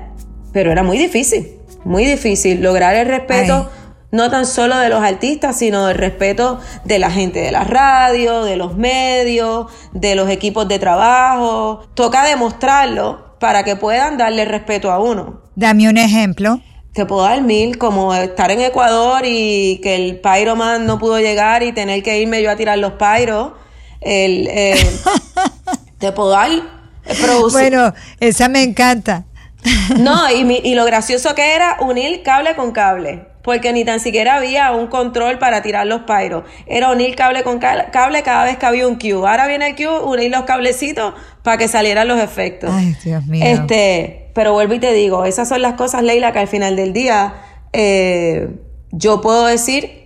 [0.52, 3.68] pero era muy difícil, muy difícil lograr el respeto.
[3.70, 3.80] Ay.
[4.12, 8.42] No tan solo de los artistas, sino el respeto de la gente de la radio,
[8.42, 11.86] de los medios, de los equipos de trabajo.
[11.94, 15.42] Toca demostrarlo para que puedan darle respeto a uno.
[15.54, 16.60] Dame un ejemplo.
[16.92, 21.62] Te puedo dar mil, como estar en Ecuador y que el Pyroman no pudo llegar
[21.62, 23.52] y tener que irme yo a tirar los pyros.
[24.00, 24.74] El, eh,
[25.98, 26.60] te puedo dar eh,
[27.14, 29.24] producir- Bueno, esa me encanta.
[29.98, 33.26] No, y, mi- y lo gracioso que era unir cable con cable.
[33.42, 36.44] Porque ni tan siquiera había un control para tirar los pyros.
[36.66, 39.12] Era unir cable con ca- cable cada vez que había un cue.
[39.12, 42.70] Ahora viene el cue, unir los cablecitos para que salieran los efectos.
[42.72, 43.42] Ay, Dios mío.
[43.46, 46.92] Este, pero vuelvo y te digo, esas son las cosas, Leila, que al final del
[46.92, 47.34] día
[47.72, 48.48] eh,
[48.90, 50.00] yo puedo decir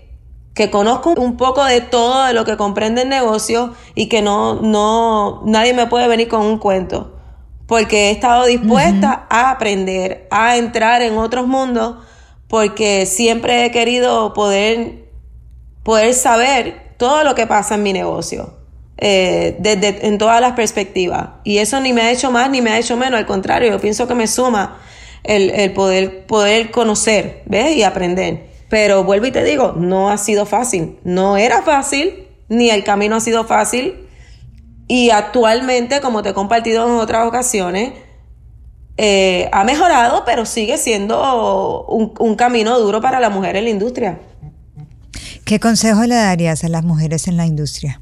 [0.54, 4.60] que conozco un poco de todo de lo que comprende el negocio y que no,
[4.60, 7.10] no, nadie me puede venir con un cuento.
[7.66, 11.96] Porque he estado dispuesta a aprender, a entrar en otros mundos,
[12.46, 15.08] porque siempre he querido poder,
[15.82, 18.54] poder saber todo lo que pasa en mi negocio.
[18.96, 21.30] Eh, desde en todas las perspectivas.
[21.44, 23.80] Y eso ni me ha hecho más ni me ha hecho menos, al contrario, yo
[23.80, 24.78] pienso que me suma
[25.24, 27.76] el, el poder, poder conocer, ¿ves?
[27.76, 28.46] Y aprender.
[28.68, 30.98] Pero vuelvo y te digo, no ha sido fácil.
[31.04, 34.06] No era fácil, ni el camino ha sido fácil.
[34.86, 37.92] Y actualmente, como te he compartido en otras ocasiones,
[38.96, 43.70] eh, ha mejorado, pero sigue siendo un, un camino duro para la mujer en la
[43.70, 44.18] industria.
[45.44, 48.00] ¿Qué consejo le darías a las mujeres en la industria?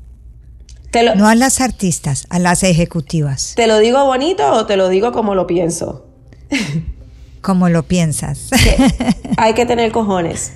[0.92, 3.54] Te lo, No a las artistas, a las ejecutivas.
[3.56, 6.06] ¿Te lo digo bonito o te lo digo como lo pienso?
[7.40, 8.50] ¿Cómo lo piensas?
[9.38, 10.52] hay que tener cojones.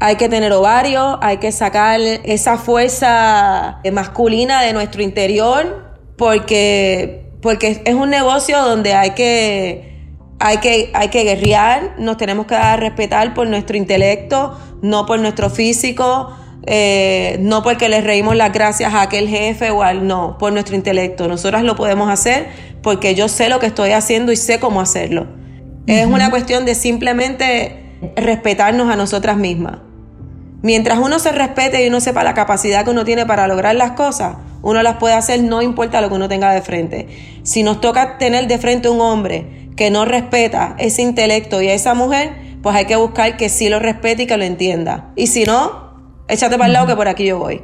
[0.00, 7.82] Hay que tener ovarios, hay que sacar esa fuerza masculina de nuestro interior, porque, porque
[7.84, 10.06] es un negocio donde hay que,
[10.38, 15.04] hay, que, hay que guerrear, nos tenemos que dar a respetar por nuestro intelecto, no
[15.04, 16.32] por nuestro físico,
[16.66, 20.74] eh, no porque le reímos las gracias a aquel jefe o al no, por nuestro
[20.76, 21.28] intelecto.
[21.28, 22.48] Nosotras lo podemos hacer
[22.82, 25.26] porque yo sé lo que estoy haciendo y sé cómo hacerlo.
[25.86, 29.78] Es una cuestión de simplemente respetarnos a nosotras mismas.
[30.60, 33.92] Mientras uno se respete y uno sepa la capacidad que uno tiene para lograr las
[33.92, 37.08] cosas, uno las puede hacer no importa lo que uno tenga de frente.
[37.44, 41.74] Si nos toca tener de frente un hombre que no respeta ese intelecto y a
[41.74, 45.12] esa mujer, pues hay que buscar que sí lo respete y que lo entienda.
[45.14, 45.87] Y si no,
[46.28, 47.62] échate para el lado que por aquí yo voy.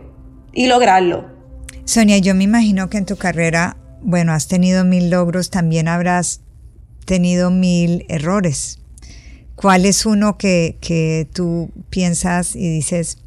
[0.53, 1.27] Y lograrlo.
[1.85, 6.41] Sonia, yo me imagino que en tu carrera, bueno, has tenido mil logros, también habrás
[7.05, 8.79] tenido mil errores.
[9.55, 13.19] ¿Cuál es uno que, que tú piensas y dices,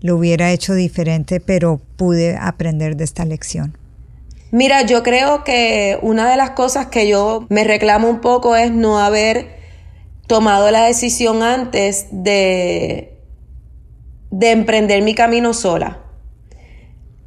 [0.00, 3.78] lo hubiera hecho diferente, pero pude aprender de esta lección?
[4.50, 8.70] Mira, yo creo que una de las cosas que yo me reclamo un poco es
[8.70, 9.56] no haber
[10.26, 13.11] tomado la decisión antes de,
[14.32, 16.00] de emprender mi camino sola.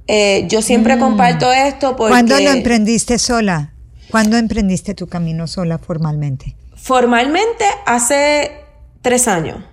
[0.08, 2.12] Eh, yo siempre comparto esto porque...
[2.12, 3.74] ¿Cuándo lo emprendiste sola?
[4.12, 6.56] ¿Cuándo emprendiste tu camino sola formalmente?
[6.76, 8.52] Formalmente hace
[9.02, 9.64] tres años.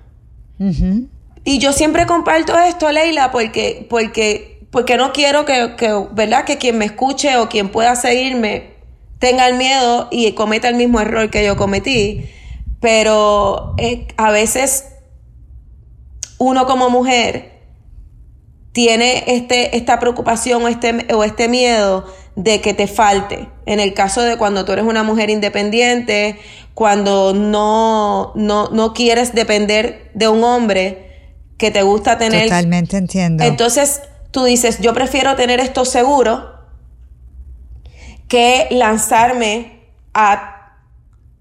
[1.45, 6.45] Y yo siempre comparto esto, Leila, porque, porque, porque no quiero que, que, ¿verdad?
[6.45, 8.75] que quien me escuche o quien pueda seguirme
[9.19, 12.27] tenga el miedo y cometa el mismo error que yo cometí.
[12.81, 14.92] Pero eh, a veces
[16.43, 17.53] uno como mujer
[18.73, 23.49] tiene este, esta preocupación o este, o este miedo de que te falte.
[23.65, 26.39] En el caso de cuando tú eres una mujer independiente,
[26.75, 32.45] cuando no, no, no quieres depender de un hombre que te gusta tener.
[32.45, 33.45] Totalmente entiendo.
[33.45, 34.03] Entonces
[34.33, 36.51] tú dices, yo prefiero tener esto seguro
[38.27, 39.81] que lanzarme
[40.13, 40.81] a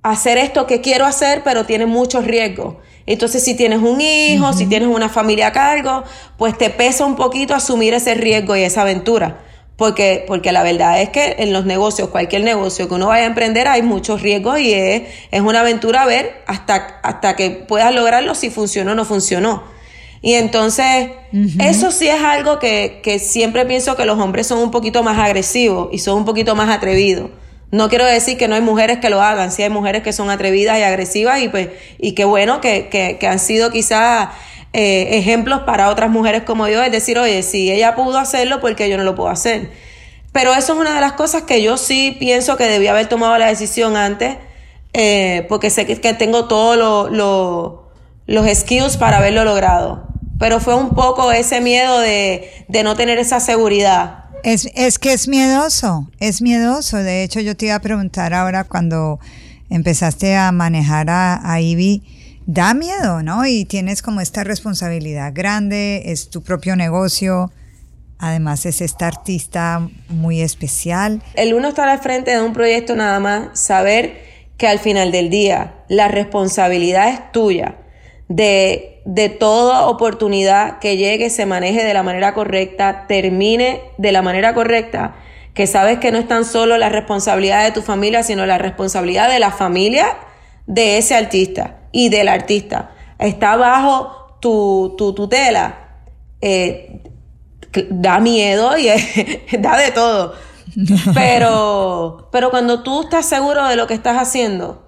[0.03, 2.75] hacer esto que quiero hacer, pero tiene muchos riesgos.
[3.05, 6.03] Entonces, si tienes un hijo, si tienes una familia a cargo,
[6.37, 9.41] pues te pesa un poquito asumir ese riesgo y esa aventura.
[9.75, 13.27] Porque, porque la verdad es que en los negocios, cualquier negocio que uno vaya a
[13.27, 18.35] emprender, hay muchos riesgos y es, es una aventura ver hasta, hasta que puedas lograrlo
[18.35, 19.63] si funcionó o no funcionó.
[20.21, 21.09] Y entonces,
[21.57, 25.17] eso sí es algo que, que siempre pienso que los hombres son un poquito más
[25.17, 27.31] agresivos y son un poquito más atrevidos.
[27.71, 30.29] No quiero decir que no hay mujeres que lo hagan, sí hay mujeres que son
[30.29, 34.29] atrevidas y agresivas y pues, y qué bueno que, que, han sido quizás
[34.73, 38.75] eh, ejemplos para otras mujeres como yo, es decir, oye, si ella pudo hacerlo, ¿por
[38.75, 39.69] qué yo no lo puedo hacer?
[40.33, 43.37] Pero eso es una de las cosas que yo sí pienso que debía haber tomado
[43.37, 44.37] la decisión antes,
[44.93, 47.89] eh, porque sé que, tengo todos lo,
[48.27, 53.39] los skills para haberlo logrado pero fue un poco ese miedo de, no tener esa
[53.39, 54.25] seguridad.
[54.43, 56.97] Es, es que es miedoso, es miedoso.
[56.97, 59.19] De hecho, yo te iba a preguntar ahora cuando
[59.69, 62.03] empezaste a manejar a, a Ivy,
[62.45, 63.45] da miedo, ¿no?
[63.45, 67.51] Y tienes como esta responsabilidad grande, es tu propio negocio.
[68.17, 71.23] Además es esta artista muy especial.
[71.33, 74.21] El uno estar al frente de un proyecto nada más, saber
[74.57, 77.80] que al final del día la responsabilidad es tuya
[78.35, 84.21] de, de toda oportunidad que llegue se maneje de la manera correcta, termine de la
[84.21, 85.15] manera correcta,
[85.53, 89.29] que sabes que no es tan solo la responsabilidad de tu familia, sino la responsabilidad
[89.29, 90.17] de la familia
[90.65, 92.91] de ese artista y del artista.
[93.19, 95.89] Está bajo tu, tu tutela.
[96.39, 97.01] Eh,
[97.89, 98.87] da miedo y
[99.59, 100.33] da de todo.
[101.13, 104.81] Pero, pero cuando tú estás seguro de lo que estás haciendo,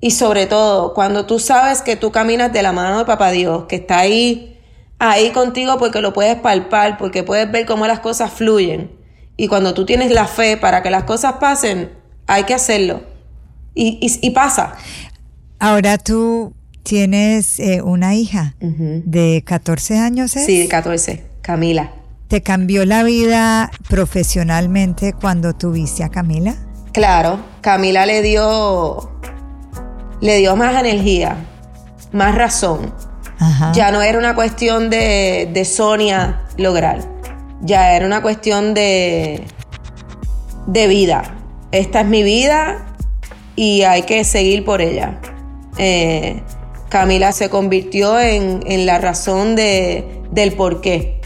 [0.00, 3.64] y sobre todo, cuando tú sabes que tú caminas de la mano de Papá Dios,
[3.64, 4.58] que está ahí,
[4.98, 8.92] ahí contigo porque lo puedes palpar, porque puedes ver cómo las cosas fluyen.
[9.36, 11.90] Y cuando tú tienes la fe para que las cosas pasen,
[12.26, 13.02] hay que hacerlo.
[13.74, 14.74] Y, y, pasa.
[15.60, 20.46] Ahora tú tienes eh, una hija de 14 años, ¿es?
[20.46, 21.92] Sí, de 14, Camila.
[22.26, 26.56] ¿Te cambió la vida profesionalmente cuando tuviste a Camila?
[26.92, 29.17] Claro, Camila le dio
[30.20, 31.36] le dio más energía,
[32.12, 32.92] más razón.
[33.72, 36.98] Ya no era una cuestión de, de Sonia lograr,
[37.60, 39.44] ya era una cuestión de,
[40.66, 41.22] de vida.
[41.70, 42.84] Esta es mi vida
[43.54, 45.20] y hay que seguir por ella.
[45.76, 46.42] Eh,
[46.88, 51.20] Camila se convirtió en, en la razón de, del por qué.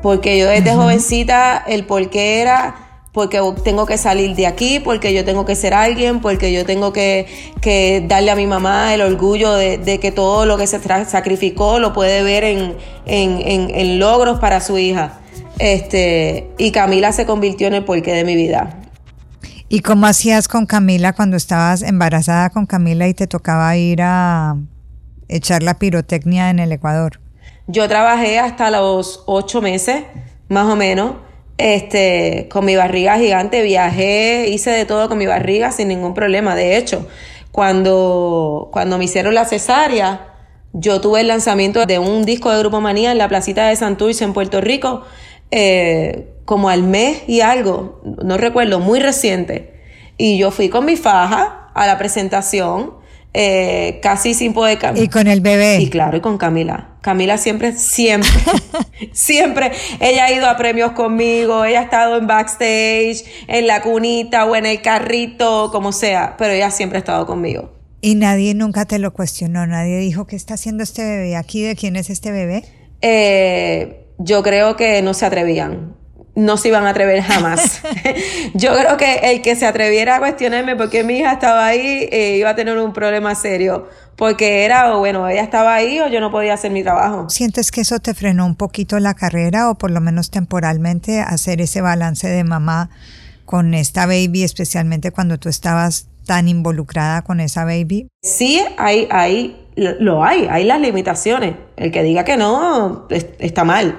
[0.00, 2.81] Porque yo desde jovencita el por qué era
[3.12, 6.94] porque tengo que salir de aquí, porque yo tengo que ser alguien, porque yo tengo
[6.94, 7.26] que,
[8.08, 12.22] darle a mi mamá el orgullo de, que todo lo que se sacrificó lo puede
[12.22, 15.18] ver en, logros para su hija.
[15.58, 18.78] Este, y Camila se convirtió en el porqué de mi vida.
[19.68, 24.56] ¿Y cómo hacías con Camila cuando estabas embarazada con Camila y te tocaba ir a
[25.28, 27.20] echar la pirotecnia en el Ecuador?
[27.66, 30.04] Yo trabajé hasta los ocho meses,
[30.48, 31.12] más o menos
[31.62, 36.56] este, con mi barriga gigante, viajé, hice de todo con mi barriga sin ningún problema.
[36.56, 37.06] De hecho,
[37.52, 40.34] cuando, cuando me hicieron la cesárea,
[40.72, 44.24] yo tuve el lanzamiento de un disco de Grupo Manía en la placita de Santurce
[44.24, 45.02] en Puerto Rico,
[45.52, 49.80] eh, como al mes y algo, no recuerdo, muy reciente.
[50.18, 52.94] Y yo fui con mi faja a la presentación
[53.34, 55.04] eh, casi sin poder caminar.
[55.04, 55.78] Y con el bebé.
[55.80, 56.96] Y claro, y con Camila.
[57.00, 58.30] Camila siempre, siempre,
[59.12, 64.44] siempre, ella ha ido a premios conmigo, ella ha estado en backstage, en la cunita
[64.44, 67.72] o en el carrito, como sea, pero ella siempre ha estado conmigo.
[68.00, 69.66] ¿Y nadie nunca te lo cuestionó?
[69.66, 71.62] ¿Nadie dijo qué está haciendo este bebé aquí?
[71.62, 72.64] ¿De quién es este bebé?
[73.00, 75.96] Eh, yo creo que no se atrevían
[76.34, 77.82] no se iban a atrever jamás.
[78.54, 82.08] Yo creo que el que se atreviera a cuestionarme por qué mi hija estaba ahí
[82.10, 83.88] eh, iba a tener un problema serio.
[84.16, 87.28] Porque era, o bueno, ella estaba ahí o yo no podía hacer mi trabajo.
[87.30, 91.60] ¿Sientes que eso te frenó un poquito la carrera o por lo menos temporalmente hacer
[91.60, 92.90] ese balance de mamá
[93.46, 98.06] con esta baby, especialmente cuando tú estabas tan involucrada con esa baby?
[98.22, 101.56] Sí, hay, hay, lo, hay, hay las limitaciones.
[101.76, 103.98] El que diga que no está mal.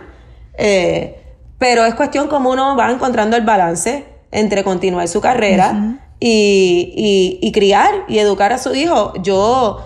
[0.57, 1.22] Eh,
[1.63, 7.51] pero es cuestión como uno va encontrando el balance entre continuar su carrera y, y,
[7.53, 9.13] criar y educar a su hijo.
[9.23, 9.81] Yo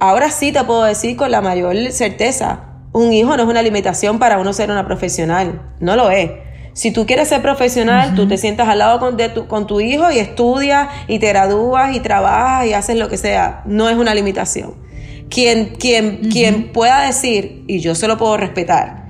[0.00, 4.18] ahora sí te puedo decir con la mayor certeza, un hijo no es una limitación
[4.18, 6.28] para uno ser una profesional, no lo es.
[6.72, 10.10] Si tú quieres ser profesional, tú te sientas al lado con, tu, con tu hijo
[10.10, 13.62] y estudias y te gradúas y trabajas y haces lo que sea.
[13.64, 14.74] No es una limitación.
[15.30, 19.01] Quien, quien, quien pueda decir, y yo se lo puedo respetar,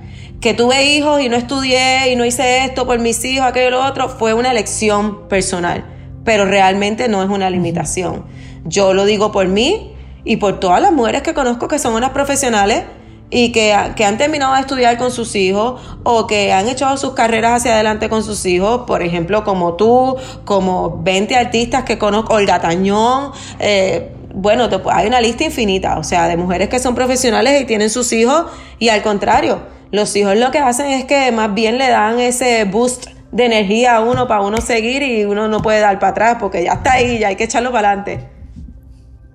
[0.43, 3.71] que tuve hijos y no estudié y no hice esto por mis hijos, aquello y
[3.71, 5.85] lo otro, fue una elección personal,
[6.25, 8.25] pero realmente no es una limitación.
[8.65, 9.93] Yo lo digo por mí
[10.25, 12.83] y por todas las mujeres que conozco que son unas profesionales
[13.29, 17.13] y que, que, han terminado de estudiar con sus hijos o que han echado sus
[17.13, 22.33] carreras hacia adelante con sus hijos, por ejemplo, como tú, como 20 artistas que conozco,
[22.33, 27.61] Olga Tañón, eh, bueno, hay una lista infinita, o sea, de mujeres que son profesionales
[27.61, 31.53] y tienen sus hijos y al contrario, los hijos lo que hacen es que más
[31.53, 35.61] bien le dan ese boost de energía a uno para uno seguir y uno no
[35.61, 38.27] puede dar para atrás porque ya está ahí, ya hay que echarlo para adelante.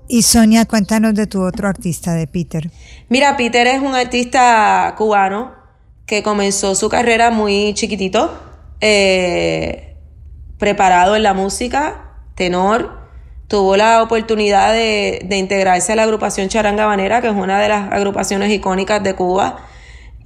[0.08, 2.72] Y Sonia, cuéntanos de tu otro artista, de Peter.
[3.08, 5.52] Mira, Peter es un artista cubano
[6.06, 8.36] que comenzó su carrera muy chiquitito,
[8.80, 9.96] eh,
[10.58, 12.98] preparado en la música, tenor.
[13.46, 17.68] Tuvo la oportunidad de, de integrarse a la agrupación Charanga Banera, que es una de
[17.68, 19.67] las agrupaciones icónicas de Cuba.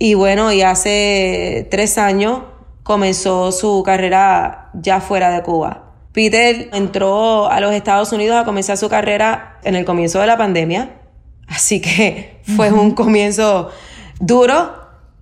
[0.05, 2.41] Y bueno, y hace tres años
[2.83, 5.93] comenzó su carrera ya fuera de Cuba.
[6.11, 10.37] Peter entró a los Estados Unidos a comenzar su carrera en el comienzo de la
[10.37, 10.91] pandemia,
[11.47, 13.71] así que fue un comienzo
[14.19, 14.75] duro,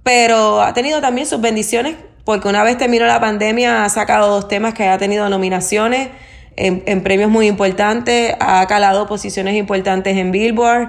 [0.03, 4.49] pero ha tenido también sus bendiciones, porque una vez terminó la pandemia ha sacado dos
[4.49, 6.09] temas que ha tenido nominaciones
[6.57, 10.89] en, premios muy importantes, ha calado posiciones importantes en Billboard,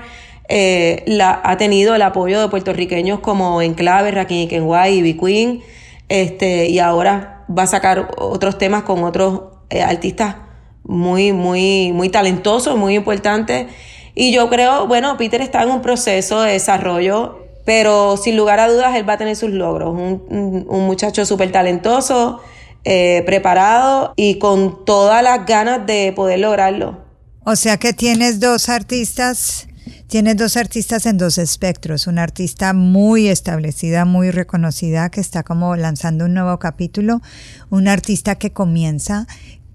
[0.50, 5.62] eh, la, ha tenido el apoyo de puertorriqueños como Enclave, Rakim Kenway y B Queen,
[6.10, 10.36] este, y ahora va a sacar otros temas con otros eh, artistas
[10.84, 13.68] muy, muy, muy talentosos, muy importantes.
[14.16, 18.70] Y yo creo, bueno, Peter está en un proceso de desarrollo, pero sin lugar a
[18.70, 19.94] dudas él va a tener sus logros.
[19.94, 22.42] Un, muchacho súper talentoso,
[22.84, 27.00] eh, preparado y con todas las ganas de poder lograrlo.
[27.46, 29.68] O sea que tienes dos artistas
[30.12, 35.78] Tienes dos artistas en dos espectros, una artista muy establecida, muy reconocida, que está como
[35.78, 37.22] lanzando un nuevo capítulo,
[37.70, 39.26] un artista que comienza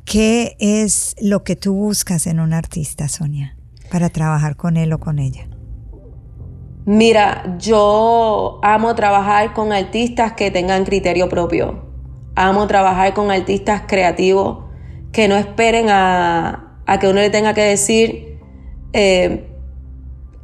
[0.04, 3.56] ¿Qué es lo que tú buscas en un artista, Sonia,
[3.90, 5.48] para trabajar con él o con ella?
[6.84, 11.86] Mira, yo amo trabajar con artistas que tengan criterio propio.
[12.34, 14.66] Amo trabajar con artistas creativos
[15.12, 18.38] que no esperen a, que uno le tenga que decir
[18.92, 19.55] eh,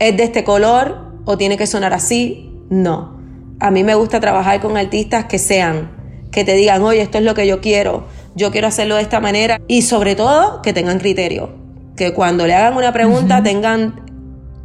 [0.08, 2.50] es de este color o tiene que sonar así.
[2.70, 3.20] No.
[3.60, 5.90] A mí me gusta trabajar con artistas que sean,
[6.30, 9.20] que te digan, oye, esto es lo que yo quiero yo quiero hacerlo de esta
[9.20, 11.50] manera y sobre todo que tengan criterio,
[11.96, 14.00] que cuando le hagan una pregunta tengan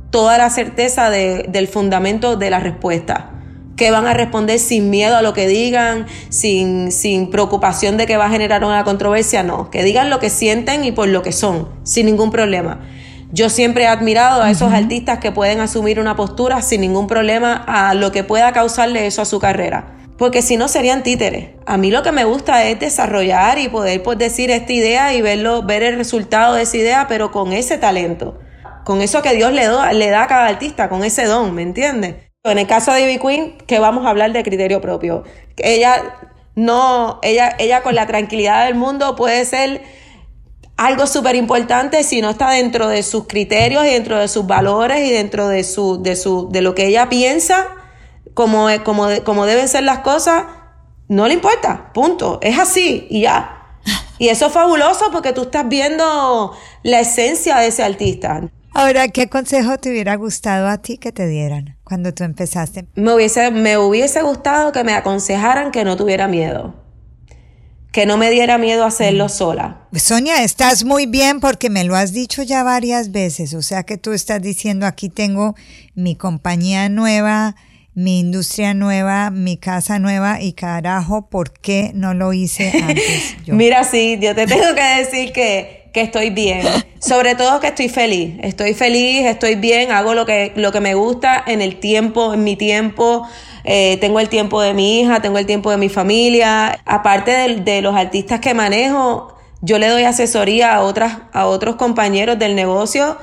[0.09, 3.31] toda la certeza del fundamento de la respuesta,
[3.75, 8.17] que van a responder sin miedo a lo que digan, sin, sin preocupación de que
[8.17, 11.33] va a generar una controversia, no, que digan lo que sienten y por lo que
[11.33, 12.79] son, sin ningún problema.
[13.32, 17.63] Yo siempre he admirado a esos artistas que pueden asumir una postura sin ningún problema
[17.67, 21.49] a lo que pueda causarle eso a su carrera porque si no serían títeres.
[21.65, 25.21] A mí lo que me gusta es desarrollar y poder pues, decir esta idea y
[25.21, 28.39] verlo, ver el resultado de esa idea, pero con ese talento,
[28.84, 32.15] con eso que Dios le, le da a cada artista, con ese don, ¿me entiendes?
[32.43, 35.23] En el caso de Ivy Queen, que vamos a hablar de criterio propio.
[35.57, 36.15] Ella
[36.55, 39.84] no, ella, ella con la tranquilidad del mundo puede ser
[40.78, 45.07] algo súper importante si no está dentro de sus criterios y dentro de sus valores
[45.07, 47.67] y dentro de su, de su, de lo que ella piensa
[48.36, 50.45] como, como, como deben ser las cosas,
[51.07, 52.38] no le importa, punto.
[52.43, 53.53] Es así y ya.
[54.19, 58.41] Y eso es fabuloso porque tú estás viendo la esencia de ese artista.
[58.73, 62.86] Ahora, ¿qué consejo te hubiera gustado a ti que te dieran cuando tú empezaste?
[62.93, 66.75] Me hubiese, me hubiese gustado que me aconsejaran que no tuviera miedo.
[67.97, 69.87] Que no me diera miedo hacerlo sola.
[69.95, 73.55] Sonia, estás muy bien porque me lo has dicho ya varias veces.
[73.55, 75.55] O sea que tú estás diciendo, aquí tengo
[75.95, 77.55] mi compañía nueva,
[77.95, 83.35] mi industria nueva, mi casa nueva y carajo, ¿por qué no lo hice antes?
[83.47, 86.67] Mira, sí, yo te tengo que decir que, que, estoy bien.
[86.99, 88.35] Sobre todo que estoy feliz.
[88.43, 92.43] Estoy feliz, estoy bien, hago lo que, lo que me gusta en el tiempo, en
[92.43, 93.27] mi tiempo.
[93.68, 96.80] Eh, tengo el tiempo de mi hija, tengo el tiempo de mi familia.
[96.86, 101.76] Aparte de, de los artistas que manejo, yo le doy asesoría a, otras, a otros
[101.76, 103.18] compañeros del negocio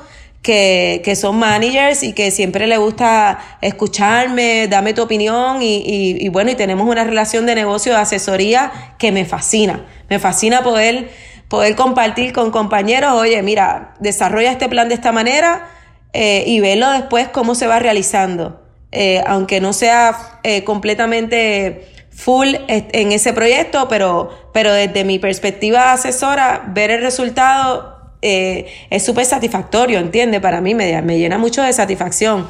[0.45, 6.55] que, son managers y que siempre le gusta escucharme, dame tu opinión y, bueno, y
[6.55, 9.85] tenemos una relación de negocio de asesoría que me fascina.
[10.09, 11.09] Me fascina poder,
[11.47, 15.67] poder compartir con compañeros, oye, mira, desarrolla este plan de esta manera
[16.13, 18.64] eh, y verlo después cómo se va realizando.
[18.97, 25.91] Eh, aunque no sea eh, completamente full en ese proyecto, pero, pero desde mi perspectiva
[25.91, 30.39] asesora, ver el resultado eh, es súper satisfactorio, ¿entiendes?
[30.39, 32.47] Para mí me, me, llena mucho de satisfacción.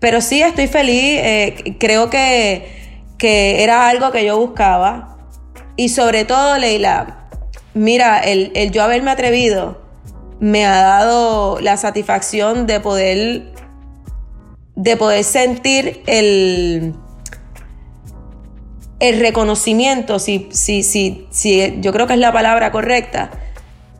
[0.00, 1.20] Pero sí estoy feliz,
[1.78, 5.18] creo que, que era algo que yo buscaba.
[5.76, 7.28] Y sobre todo, Leila,
[7.74, 9.82] mira, el, el yo haberme atrevido
[10.40, 13.51] me ha dado la satisfacción de poder
[14.82, 16.92] de poder sentir el,
[18.98, 23.30] el reconocimiento, si, si, si, si yo creo que es la palabra correcta,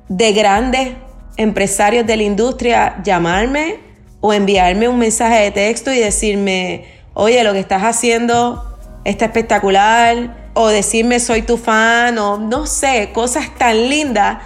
[0.09, 0.95] de grandes
[1.37, 3.78] empresarios de la industria llamarme
[4.20, 10.51] o enviarme un mensaje de texto y decirme, oye, lo que estás haciendo está espectacular,
[10.55, 14.39] o decirme soy tu fan, o no sé, cosas tan lindas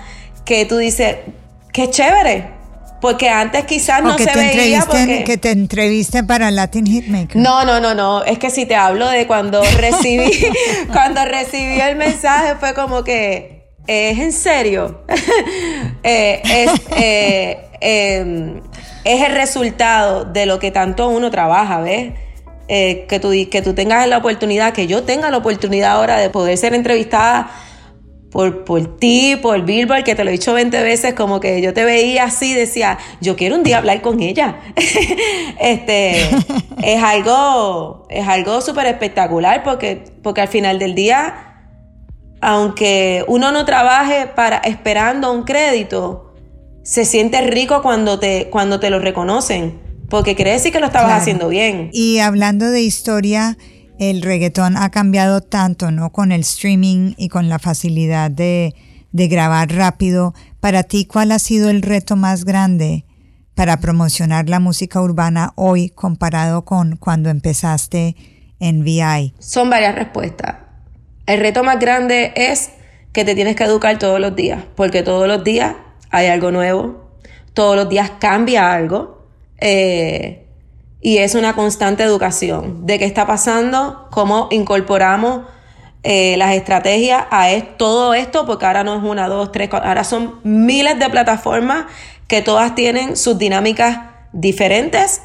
[0.44, 1.16] que tú dices,
[1.72, 2.55] qué chévere.
[3.00, 5.24] Porque antes quizás no se veía porque...
[5.24, 7.36] Que te entrevisten para Latin Hitmaker.
[7.36, 8.24] No, no, no, no.
[8.24, 10.30] Es que si te hablo de cuando recibí,
[10.92, 15.02] cuando recibí el mensaje fue como que, ¿es en serio?
[16.08, 18.60] Eh, es, eh, em,
[19.02, 22.12] es el resultado de lo que tanto uno trabaja, ¿ves?
[22.68, 26.30] Eh, que, tú, que tú tengas la oportunidad, que yo tenga la oportunidad ahora de
[26.30, 27.50] poder ser entrevistada
[28.36, 31.72] por, por ti, por Billboard, que te lo he dicho 20 veces, como que yo
[31.72, 34.60] te veía así, decía, yo quiero un día hablar con ella.
[35.58, 36.20] este,
[36.82, 41.62] es algo, es algo súper espectacular porque, porque al final del día,
[42.42, 46.34] aunque uno no trabaje para esperando un crédito,
[46.82, 51.12] se siente rico cuando te, cuando te lo reconocen porque quiere decir que lo estabas
[51.12, 51.90] haciendo bien.
[51.92, 53.56] Y hablando de historia,
[53.98, 56.10] el reggaetón ha cambiado tanto, ¿no?
[56.10, 58.74] Con el streaming y con la facilidad de,
[59.12, 60.34] de grabar rápido.
[60.60, 63.04] Para ti, ¿cuál ha sido el reto más grande
[63.54, 68.16] para promocionar la música urbana hoy comparado con cuando empezaste
[68.60, 69.34] en VI?
[69.38, 70.56] Son varias respuestas.
[71.26, 72.70] El reto más grande es
[73.12, 75.74] que te tienes que educar todos los días, porque todos los días
[76.10, 77.10] hay algo nuevo,
[77.54, 79.16] todos los días cambia algo
[79.58, 80.45] eh,
[81.06, 85.42] y es una constante educación de qué está pasando, cómo incorporamos
[86.02, 90.40] eh, las estrategias a todo esto, porque ahora no es una, dos, tres, ahora son
[90.42, 91.84] miles de plataformas
[92.26, 94.00] que todas tienen sus dinámicas
[94.32, 95.22] diferentes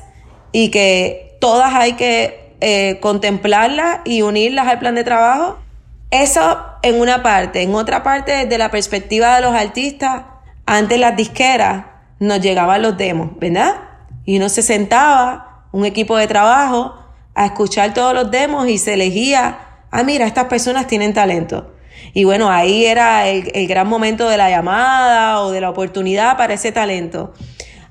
[0.51, 5.57] y que todas hay que eh, contemplarlas y unirlas al plan de trabajo.
[6.11, 7.63] Eso en una parte.
[7.63, 10.25] En otra parte, desde la perspectiva de los artistas,
[10.67, 11.85] antes las disqueras
[12.19, 13.77] nos llegaban los demos, ¿verdad?
[14.25, 16.95] Y uno se sentaba, un equipo de trabajo,
[17.33, 19.59] a escuchar todos los demos y se elegía,
[19.89, 21.73] ah, mira, estas personas tienen talento.
[22.13, 26.53] Y bueno, ahí era el, gran momento de la llamada o de la oportunidad para
[26.53, 27.33] ese talento.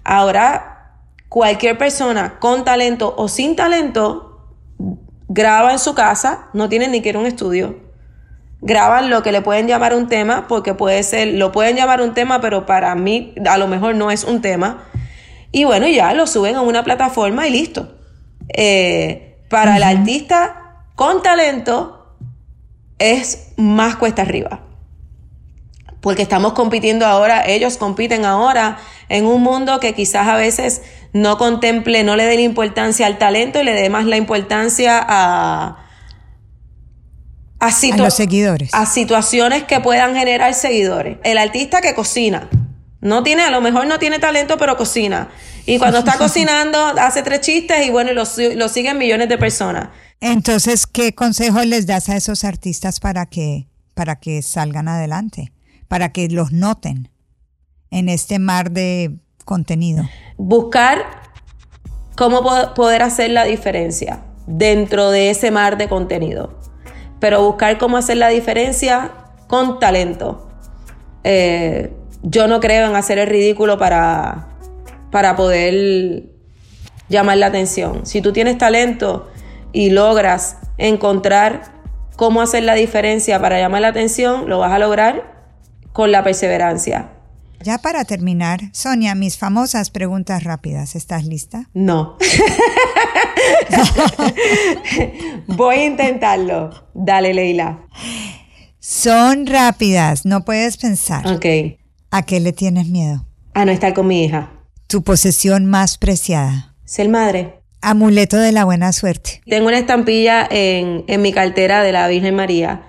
[0.04, 0.96] Ahora,
[1.28, 4.48] cualquier persona con talento o sin talento
[5.28, 7.78] graba en su casa, no tiene ni que ir a un estudio.
[8.62, 12.12] Graban lo que le pueden llamar un tema, porque puede ser, lo pueden llamar un
[12.12, 14.84] tema, pero para mí a lo mejor no es un tema.
[15.52, 17.96] Y bueno, ya lo suben a una plataforma y listo.
[18.48, 22.16] Eh, para el artista con talento
[22.98, 24.60] es más cuesta arriba.
[26.00, 28.78] Porque estamos compitiendo ahora, ellos compiten ahora
[29.08, 30.82] en un mundo que quizás a veces
[31.12, 34.98] no contemple, no le dé la importancia al talento y le dé más la importancia
[34.98, 35.76] a,
[37.58, 38.70] a, a los seguidores.
[38.72, 41.18] A situaciones que puedan generar seguidores.
[41.24, 42.48] El artista que cocina
[43.00, 45.28] no tiene, a lo mejor no tiene talento, pero cocina.
[45.66, 48.24] Y cuando está cocinando, hace tres chistes y bueno, lo,
[48.56, 49.88] lo siguen millones de personas.
[50.20, 55.52] Entonces, ¿qué consejo les das a esos artistas para que, para que salgan adelante?
[55.88, 57.08] Para que los noten
[57.90, 60.08] en este mar de contenido.
[60.36, 61.04] Buscar
[62.16, 62.42] cómo
[62.74, 66.58] poder hacer la diferencia dentro de ese mar de contenido.
[67.18, 69.12] Pero buscar cómo hacer la diferencia
[69.46, 70.48] con talento.
[71.24, 71.92] Eh,
[72.22, 74.48] yo no creo en hacer el ridículo para,
[75.10, 76.24] para poder
[77.08, 78.06] llamar la atención.
[78.06, 79.28] Si tú tienes talento
[79.72, 81.72] y logras encontrar
[82.16, 85.44] cómo hacer la diferencia para llamar la atención, lo vas a lograr
[85.92, 87.10] con la perseverancia.
[87.62, 90.96] Ya para terminar, Sonia, mis famosas preguntas rápidas.
[90.96, 91.68] ¿Estás lista?
[91.74, 92.16] No.
[95.46, 96.70] Voy a intentarlo.
[96.94, 97.80] Dale, Leila.
[98.78, 101.26] Son rápidas, no puedes pensar.
[101.26, 101.44] Ok.
[102.12, 103.24] ¿A qué le tienes miedo?
[103.54, 104.50] A no estar con mi hija.
[104.88, 106.74] Tu posesión más preciada.
[106.84, 107.60] Ser madre.
[107.82, 109.40] Amuleto de la buena suerte.
[109.46, 112.82] Tengo una estampilla en, mi cartera de la Virgen María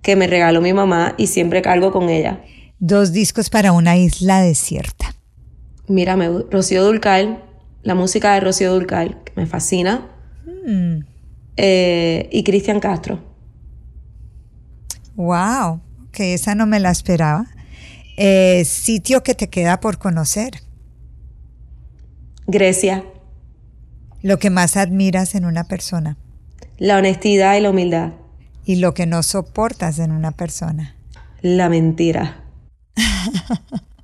[0.00, 2.42] que me regaló mi mamá y siempre cargo con ella.
[2.78, 5.14] Dos discos para una isla desierta.
[5.86, 7.44] Mírame, Rocío Dulcal,
[7.82, 10.10] la música de Rocío Dulcal, que me fascina.
[10.66, 11.00] Mm.
[11.56, 13.22] Eh, y Cristian Castro.
[15.16, 15.80] Wow,
[16.12, 17.46] que esa no me la esperaba.
[18.16, 20.62] Eh, sitio que te queda por conocer.
[22.46, 23.04] Grecia.
[24.22, 26.16] Lo que más admiras en una persona.
[26.78, 28.12] La honestidad y la humildad.
[28.64, 30.96] Y lo que no soportas en una persona.
[31.42, 32.44] La mentira.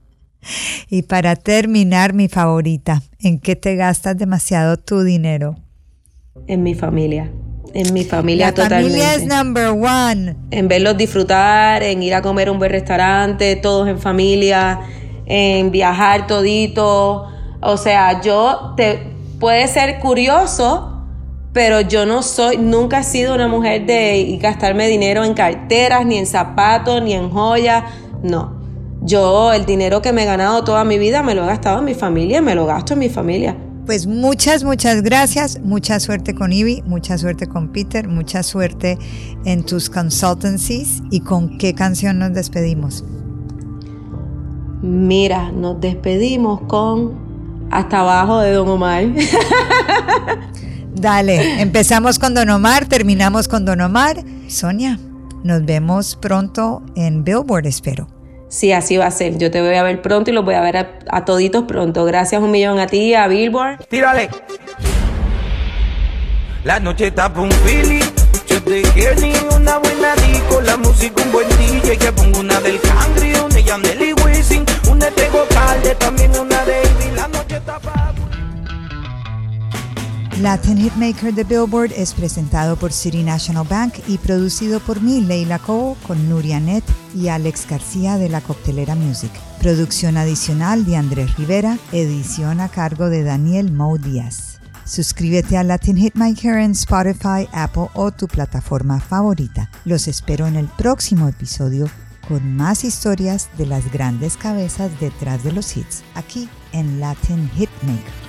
[0.89, 5.57] Y para terminar, mi favorita, ¿en qué te gastas demasiado tu dinero?
[6.47, 7.31] En mi familia.
[7.73, 8.99] En mi familia La totalmente.
[8.99, 10.37] familia es number one.
[10.51, 14.81] en verlos disfrutar, en ir a comer a un buen restaurante, todos en familia,
[15.27, 17.27] en viajar todito.
[17.61, 18.99] O sea, yo te
[19.39, 21.05] puede ser curioso,
[21.53, 26.17] pero yo no soy, nunca he sido una mujer de gastarme dinero en carteras, ni
[26.19, 27.85] en zapatos, ni en joyas.
[28.23, 28.59] No.
[29.03, 31.85] Yo el dinero que me he ganado toda mi vida me lo he gastado en
[31.87, 33.57] mi familia, me lo gasto en mi familia.
[33.87, 35.61] Pues muchas, muchas gracias.
[35.61, 38.99] Mucha suerte con Ivy, mucha suerte con Peter, mucha suerte
[39.45, 41.03] en tus consultancies.
[41.11, 43.05] ¿Y con qué canción nos despedimos?
[44.83, 49.05] Mira, nos despedimos con Hasta abajo de Don Omar.
[50.95, 54.23] Dale, empezamos con Don Omar, terminamos con Don Omar.
[54.49, 54.99] Sonia,
[55.45, 58.20] nos vemos pronto en Billboard, espero.
[58.51, 59.39] Sí, así va a ser.
[59.39, 62.05] Yo te voy a ver pronto y los voy a ver a, a toditos pronto.
[62.05, 63.85] Gracias un millón a ti, a Billboard.
[63.87, 64.29] Tírale.
[66.65, 67.49] La noche está un.
[68.49, 70.61] Yo te quiero ni una buena disco.
[70.63, 71.97] La música un buen DJ.
[71.97, 74.67] Que pongo una del Cangri, una de Yandel y Wisin.
[74.91, 76.90] Una de Tego Calde, también una de
[80.41, 85.59] Latin Hitmaker de Billboard es presentado por City National Bank y producido por mí, Leila
[85.59, 86.83] Cobo, con Nuria Net
[87.15, 89.31] y Alex García de la Coctelera Music.
[89.59, 94.61] Producción adicional de Andrés Rivera, edición a cargo de Daniel Mo Díaz.
[94.87, 99.71] Suscríbete a Latin Hitmaker en Spotify, Apple o tu plataforma favorita.
[99.85, 101.87] Los espero en el próximo episodio
[102.27, 108.20] con más historias de las grandes cabezas detrás de los hits, aquí en Latin Hitmaker.